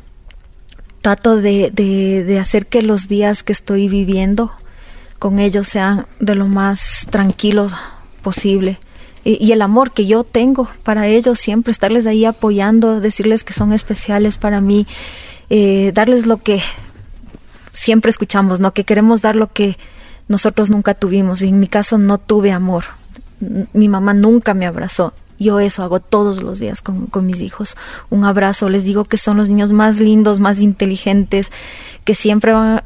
Trato 1.02 1.38
de, 1.38 1.72
de, 1.72 2.40
hacer 2.40 2.66
que 2.66 2.82
los 2.82 3.08
días 3.08 3.44
que 3.44 3.52
estoy 3.52 3.88
viviendo 3.88 4.52
con 5.20 5.40
ellos 5.40 5.68
sean 5.68 6.08
de 6.20 6.36
lo 6.36 6.48
más 6.48 7.06
tranquilos 7.10 7.74
posible. 8.24 8.80
Y, 9.24 9.52
el 9.52 9.62
amor 9.62 9.92
que 9.92 10.08
yo 10.08 10.24
tengo 10.24 10.68
para 10.84 11.08
ellos, 11.08 11.40
siempre 11.40 11.72
estarles 11.72 12.08
ahí 12.08 12.26
apoyando, 12.26 13.00
decirles 13.00 13.44
que 13.44 13.54
son 13.54 13.72
especiales 13.72 14.40
para 14.40 14.62
mí, 14.62 14.88
eh, 15.50 15.92
darles 15.94 16.26
lo 16.26 16.38
que 16.38 16.62
siempre 17.72 18.10
escuchamos, 18.10 18.60
¿no? 18.60 18.74
Que 18.74 18.84
queremos 18.84 19.22
dar 19.22 19.36
lo 19.36 19.54
que 19.54 19.78
nosotros 20.28 20.70
nunca 20.72 20.96
tuvimos. 20.96 21.44
Y 21.44 21.50
en 21.50 21.60
mi 21.60 21.68
caso 21.68 22.00
no 22.00 22.18
tuve 22.18 22.52
amor, 22.52 22.86
mi 23.74 23.88
mamá 23.88 24.14
nunca 24.14 24.54
me 24.54 24.66
abrazó 24.66 25.14
Yo 25.40 25.60
eso 25.60 25.84
hago 25.84 26.00
todos 26.00 26.44
los 26.44 26.60
días 26.60 26.82
con, 26.82 27.26
mis 27.26 27.42
hijos. 27.42 27.76
Un 28.10 28.26
abrazo, 28.26 28.70
les 28.70 28.84
digo 28.84 29.06
que 29.06 29.18
son 29.18 29.38
los 29.38 29.50
niños 29.50 29.72
más 29.72 30.00
lindos, 30.00 30.40
más 30.40 30.60
inteligentes, 30.60 31.52
que 32.04 32.14
siempre 32.14 32.54
van, 32.54 32.84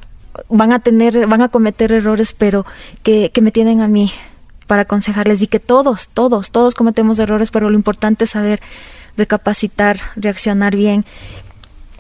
van 0.50 0.72
a 0.72 0.80
tener, 0.80 1.28
van 1.28 1.42
a 1.42 1.50
cometer 1.50 1.92
errores, 1.92 2.34
pero 2.34 2.66
que, 3.04 3.32
que 3.32 3.42
me 3.42 3.52
tienen 3.52 3.82
a 3.82 3.88
mí 3.88 4.12
para 4.68 4.84
aconsejarles 4.84 5.42
y 5.42 5.48
que 5.48 5.60
todos, 5.60 6.08
todos, 6.08 6.52
todos 6.52 6.74
cometemos 6.74 7.20
errores, 7.20 7.52
pero 7.52 7.70
lo 7.70 7.76
importante 7.76 8.24
es 8.24 8.32
saber 8.32 8.62
recapacitar, 9.18 10.00
reaccionar 10.16 10.76
bien 10.76 11.06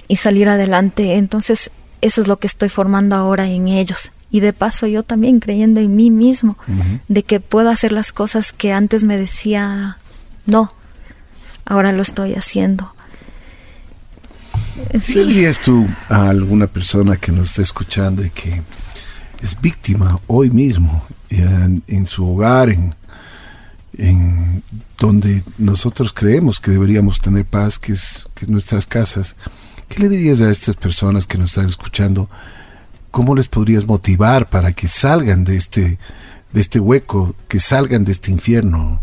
y 0.08 0.18
salir 0.18 0.49
adelante. 0.49 1.16
Entonces, 1.16 1.72
eso 2.01 2.22
es 2.22 2.28
lo 2.28 2.38
que 2.38 2.47
estoy 2.47 2.70
formando 2.70 3.16
ahora 3.16 3.47
en 3.47 3.68
ellos. 3.68 4.12
Y 4.36 4.41
de 4.41 4.51
paso 4.51 4.86
yo 4.86 5.03
también 5.03 5.39
creyendo 5.39 5.79
en 5.79 5.95
mí 5.95 6.11
mismo, 6.11 6.57
de 7.07 7.23
que 7.23 7.39
puedo 7.39 7.69
hacer 7.69 7.93
las 7.93 8.11
cosas 8.11 8.51
que 8.51 8.73
antes 8.73 9.05
me 9.05 9.15
decía 9.15 9.97
no, 10.45 10.73
ahora 11.63 11.93
lo 11.93 12.01
estoy 12.01 12.33
haciendo. 12.33 12.93
¿Qué 14.91 15.23
dirías 15.23 15.61
tú 15.61 15.88
a 16.09 16.27
alguna 16.27 16.67
persona 16.67 17.15
que 17.15 17.31
nos 17.31 17.47
está 17.47 17.61
escuchando 17.61 18.25
y 18.25 18.29
que 18.29 18.61
es 19.41 19.61
víctima 19.61 20.19
hoy 20.27 20.49
mismo 20.49 21.05
en, 21.29 22.05
su 22.05 22.27
hogar, 22.27 22.67
en, 22.67 22.93
en, 23.97 24.63
donde 24.99 25.45
nosotros 25.57 26.11
creemos 26.11 26.59
que 26.59 26.71
deberíamos 26.71 27.21
tener 27.21 27.45
paz, 27.45 27.79
que 27.79 27.93
es, 27.93 28.27
que 28.36 28.43
es 28.43 28.49
nuestras 28.49 28.86
casas? 28.86 29.38
¿Qué 29.88 29.99
le 29.99 30.09
dirías 30.09 30.41
a 30.41 30.51
estas 30.51 30.75
personas 30.75 31.25
que 31.25 31.38
nos 31.38 31.51
están 31.51 31.67
escuchando? 31.67 32.29
¿Cómo 33.16 33.34
les 33.34 33.47
podrías 33.47 33.88
motivar 33.88 34.49
para 34.49 34.74
que 34.74 34.89
salgan 34.89 35.45
de 35.45 35.55
este, 35.55 35.97
de 36.51 36.59
este 36.59 36.82
hueco, 36.82 37.34
que 37.47 37.61
salgan 37.61 38.03
de 38.03 38.11
este 38.11 38.30
infierno? 38.30 38.99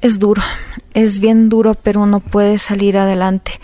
es 0.00 0.18
duro, 0.18 0.42
es 0.92 1.20
bien 1.20 1.48
duro, 1.48 1.74
pero 1.74 2.00
uno 2.00 2.18
puede 2.18 2.58
salir 2.58 2.98
adelante. 2.98 3.60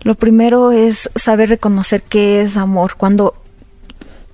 Lo 0.00 0.16
primero 0.16 0.72
es 0.72 1.08
saber 1.14 1.50
reconocer 1.50 2.02
qué 2.02 2.40
es 2.40 2.56
amor. 2.56 2.96
Cuando 2.96 3.40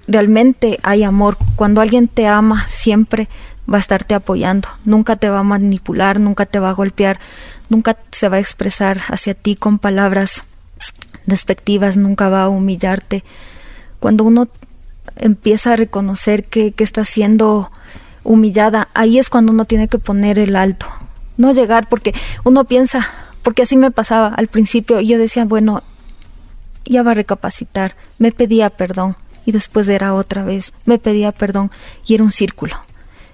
realmente 0.08 0.80
hay 0.82 1.02
amor, 1.02 1.36
cuando 1.56 1.82
alguien 1.82 2.08
te 2.08 2.26
ama, 2.26 2.66
siempre 2.66 3.28
va 3.70 3.76
a 3.76 3.80
estarte 3.80 4.14
apoyando, 4.14 4.68
nunca 4.86 5.16
te 5.16 5.28
va 5.28 5.40
a 5.40 5.42
manipular, 5.42 6.18
nunca 6.20 6.46
te 6.46 6.58
va 6.58 6.70
a 6.70 6.74
golpear, 6.74 7.20
nunca 7.68 7.98
se 8.12 8.30
va 8.30 8.38
a 8.38 8.40
expresar 8.40 9.02
hacia 9.10 9.34
ti 9.34 9.56
con 9.56 9.78
palabras 9.78 10.44
despectivas, 11.26 11.96
nunca 11.96 12.28
va 12.28 12.44
a 12.44 12.48
humillarte. 12.48 13.24
Cuando 14.00 14.24
uno 14.24 14.48
empieza 15.16 15.72
a 15.72 15.76
reconocer 15.76 16.42
que, 16.42 16.74
está 16.78 17.04
siendo 17.04 17.70
humillada, 18.22 18.88
ahí 18.94 19.18
es 19.18 19.30
cuando 19.30 19.52
uno 19.52 19.64
tiene 19.64 19.88
que 19.88 19.98
poner 19.98 20.38
el 20.38 20.56
alto, 20.56 20.86
no 21.36 21.52
llegar 21.52 21.88
porque 21.88 22.14
uno 22.44 22.64
piensa, 22.64 23.06
porque 23.42 23.62
así 23.62 23.76
me 23.76 23.90
pasaba 23.90 24.28
al 24.28 24.48
principio, 24.48 25.00
yo 25.00 25.18
decía, 25.18 25.44
bueno, 25.44 25.82
ya 26.84 27.02
va 27.02 27.12
a 27.12 27.14
recapacitar, 27.14 27.96
me 28.18 28.32
pedía 28.32 28.70
perdón 28.70 29.16
y 29.46 29.52
después 29.52 29.88
era 29.88 30.14
otra 30.14 30.44
vez, 30.44 30.72
me 30.86 30.98
pedía 30.98 31.32
perdón 31.32 31.70
y 32.06 32.14
era 32.14 32.24
un 32.24 32.30
círculo. 32.30 32.76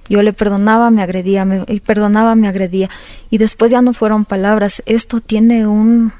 Yo 0.09 0.22
le 0.22 0.32
perdonaba, 0.32 0.91
me 0.91 1.03
agredía, 1.03 1.45
me 1.45 1.64
y 1.68 1.78
perdonaba, 1.78 2.34
me 2.34 2.49
agredía. 2.49 2.91
Y 3.30 3.38
después 3.38 3.70
ya 3.70 3.80
no 3.80 3.93
fueron 3.93 4.24
palabras. 4.24 4.82
Esto 4.86 5.20
tiene 5.20 5.68
un, 5.68 6.12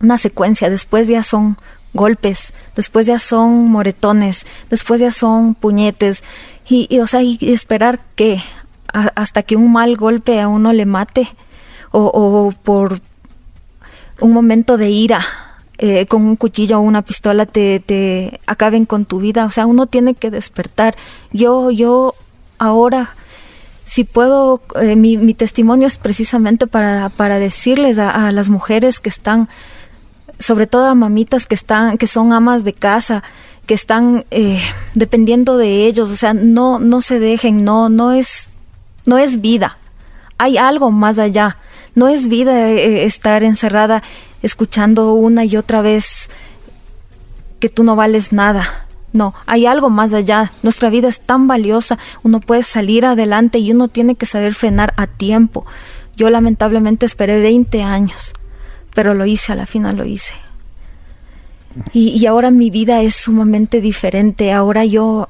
una 0.00 0.18
secuencia. 0.18 0.70
Después 0.70 1.08
ya 1.08 1.22
son 1.22 1.56
golpes, 1.94 2.52
después 2.74 3.06
ya 3.06 3.18
son 3.18 3.70
moretones, 3.70 4.46
después 4.70 5.00
ya 5.00 5.10
son 5.10 5.54
puñetes. 5.54 6.22
Y, 6.68 6.98
o 6.98 7.06
sea, 7.06 7.22
y 7.22 7.38
esperar 7.40 8.00
que 8.16 8.42
hasta 8.92 9.42
que 9.42 9.56
un 9.56 9.72
mal 9.72 9.96
golpe 9.96 10.40
a 10.40 10.48
uno 10.48 10.72
le 10.72 10.86
mate 10.86 11.28
o, 11.90 12.10
o 12.12 12.52
por 12.52 13.00
un 14.20 14.32
momento 14.32 14.76
de 14.78 14.88
ira 14.90 15.24
eh, 15.78 16.06
con 16.06 16.24
un 16.24 16.36
cuchillo 16.36 16.78
o 16.78 16.80
una 16.80 17.02
pistola 17.02 17.44
te, 17.44 17.80
te 17.80 18.40
acaben 18.46 18.86
con 18.86 19.04
tu 19.04 19.20
vida. 19.20 19.44
O 19.44 19.50
sea, 19.50 19.66
uno 19.66 19.86
tiene 19.86 20.14
que 20.14 20.30
despertar. 20.30 20.96
Yo, 21.32 21.70
yo 21.70 22.14
ahora, 22.58 23.14
si 23.84 24.04
puedo, 24.04 24.62
eh, 24.80 24.96
mi, 24.96 25.34
testimonio 25.34 25.86
es 25.86 25.98
precisamente 25.98 26.66
para, 26.66 27.10
para 27.10 27.38
decirles 27.38 27.98
a, 27.98 28.32
las 28.32 28.48
mujeres 28.48 29.00
que 29.00 29.10
están, 29.10 29.48
sobre 30.38 30.66
todo 30.66 30.86
a 30.86 30.94
mamitas 30.94 31.46
que 31.46 31.54
están, 31.54 31.98
que 31.98 32.06
son 32.06 32.32
amas 32.32 32.64
de 32.64 32.72
casa, 32.72 33.22
que 33.66 33.74
están 33.74 34.24
eh, 34.30 34.60
dependiendo 34.94 35.56
de 35.56 35.86
ellos, 35.86 36.10
o 36.10 36.16
sea, 36.16 36.34
no, 36.34 36.78
no 36.78 37.00
se 37.00 37.18
dejen, 37.18 37.64
no, 37.64 37.88
no 37.88 38.12
es, 38.12 38.50
no 39.04 39.18
es 39.18 39.40
vida. 39.40 39.78
Hay 40.38 40.58
algo 40.58 40.90
más 40.90 41.18
allá. 41.18 41.58
No 41.94 42.08
es 42.08 42.28
vida 42.28 42.70
eh, 42.70 43.04
estar 43.04 43.42
encerrada 43.42 44.02
escuchando 44.42 45.14
una 45.14 45.44
y 45.44 45.56
otra 45.56 45.80
vez 45.80 46.30
que 47.58 47.70
tú 47.70 47.84
no 47.84 47.96
vales 47.96 48.32
nada 48.32 48.86
no, 49.16 49.34
hay 49.46 49.64
algo 49.64 49.88
más 49.88 50.12
allá. 50.12 50.52
Nuestra 50.62 50.90
vida 50.90 51.08
es 51.08 51.20
tan 51.20 51.48
valiosa. 51.48 51.98
Uno 52.22 52.40
puede 52.40 52.62
salir 52.62 53.06
adelante 53.06 53.58
y 53.58 53.72
uno 53.72 53.88
tiene 53.88 54.14
que 54.14 54.26
saber 54.26 54.54
frenar 54.54 54.92
a 54.98 55.06
tiempo. 55.06 55.64
Yo 56.16 56.28
lamentablemente 56.28 57.06
esperé 57.06 57.40
20 57.40 57.82
años, 57.82 58.34
pero 58.96 59.12
lo 59.12 59.26
hice, 59.26 59.52
a 59.52 59.56
la 59.56 59.66
final 59.66 59.98
lo 59.98 60.06
hice. 60.06 60.32
Y, 61.92 62.24
ahora 62.24 62.50
mi 62.50 62.70
vida 62.70 63.02
es 63.02 63.14
sumamente 63.14 63.82
diferente. 63.82 64.54
Ahora 64.54 64.86
yo 64.86 65.28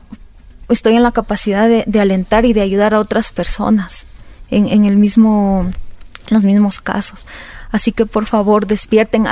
estoy 0.69 0.95
en 0.95 1.03
la 1.03 1.11
capacidad 1.11 1.69
de, 1.69 2.01
alentar 2.01 2.45
y 2.45 2.53
de 2.53 2.61
ayudar 2.61 2.95
a 2.95 3.01
otras 3.01 3.33
personas 3.33 4.07
en, 4.51 4.85
el 4.85 4.97
mismo, 4.97 5.69
los 6.31 6.45
mismos 6.45 6.81
casos. 6.81 7.27
Así 7.73 7.91
que 7.91 8.07
por 8.07 8.27
favor 8.27 8.69
despierten, 8.69 9.25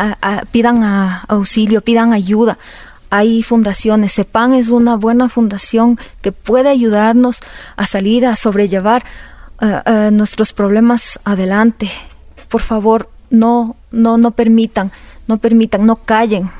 pidan 0.51 0.83
auxilio, 1.29 1.81
pidan 1.81 2.13
ayuda 2.13 2.59
hay 3.11 3.45
fundaciones. 3.45 4.15
CEPAN 4.15 4.55
es 4.55 4.71
una 4.71 4.97
buena 4.97 5.29
fundación 5.29 6.01
que 6.21 6.33
puede 6.33 6.69
ayudarnos 6.69 7.43
a 7.77 7.87
salir, 7.87 8.27
a 8.27 8.35
sobrellevar 8.35 9.05
eh, 9.61 9.83
eh, 9.87 10.11
nuestros 10.13 10.53
problemas 10.53 11.21
adelante. 11.25 11.89
Por 12.49 12.61
favor, 12.61 13.09
no, 13.35 13.77
no, 13.91 14.19
no 14.19 14.31
permitan, 14.33 14.93
no 15.27 15.39
permitan, 15.39 15.87
no 15.87 15.97
callen. 15.97 16.51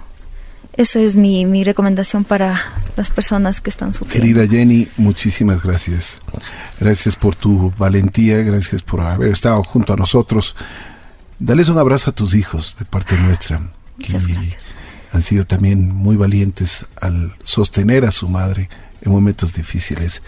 Esa 0.75 0.99
es 1.01 1.15
mi, 1.15 1.47
mi 1.47 1.63
recomendación 1.63 2.25
para 2.25 2.61
las 2.97 3.11
personas 3.11 3.61
que 3.61 3.71
están 3.71 3.95
sufriendo. 3.95 4.27
Querida 4.27 4.49
Jenny, 4.49 4.89
muchísimas 4.97 5.63
gracias. 5.63 6.21
Gracias 6.81 7.15
por 7.15 7.37
tu 7.37 7.73
valentía, 7.79 8.39
gracias 8.39 8.83
por 8.83 9.01
haber 9.01 9.33
estado 9.33 9.63
junto 9.63 9.93
a 9.93 9.97
nosotros. 9.97 10.57
Dales 11.39 11.69
un 11.69 11.79
abrazo 11.79 12.11
a 12.11 12.13
tus 12.13 12.35
hijos 12.35 12.77
de 12.79 12.85
parte 12.85 13.17
nuestra. 13.19 13.61
Muchas 13.99 14.27
gracias 14.27 14.71
han 15.15 15.23
sido 15.23 15.47
también 15.47 15.91
muy 15.93 16.17
valientes 16.17 16.87
al 17.01 17.37
sostener 17.45 18.05
a 18.05 18.11
su 18.11 18.29
madre 18.29 18.69
en 19.01 19.13
momentos 19.13 19.55
difíciles. 19.55 20.23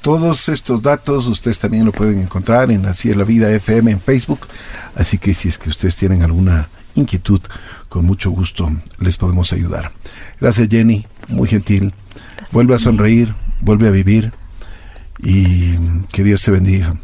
todos 0.00 0.48
estos 0.48 0.80
datos 0.80 1.26
ustedes 1.26 1.58
también 1.58 1.84
lo 1.84 1.92
pueden 1.92 2.20
encontrar 2.20 2.70
en 2.70 2.86
Así 2.86 3.10
es 3.10 3.16
la 3.16 3.24
Vida 3.24 3.50
FM 3.50 3.90
en 3.90 4.00
Facebook. 4.00 4.46
Así 4.94 5.18
que 5.18 5.34
si 5.34 5.48
es 5.48 5.58
que 5.58 5.68
ustedes 5.68 5.96
tienen 5.96 6.22
alguna 6.22 6.68
inquietud, 6.94 7.40
con 7.88 8.06
mucho 8.06 8.30
gusto 8.30 8.70
les 9.00 9.16
podemos 9.16 9.52
ayudar. 9.52 9.92
Gracias 10.40 10.68
Jenny, 10.70 11.04
muy 11.28 11.48
gentil. 11.48 11.94
vuelve 12.52 12.74
a 12.74 12.78
sonreír, 12.78 13.34
vuelve 13.60 13.88
a 13.88 13.90
vivir 13.90 14.32
y 15.22 15.74
que 16.12 16.24
Dios 16.24 16.42
te 16.42 16.50
bendiga. 16.50 16.96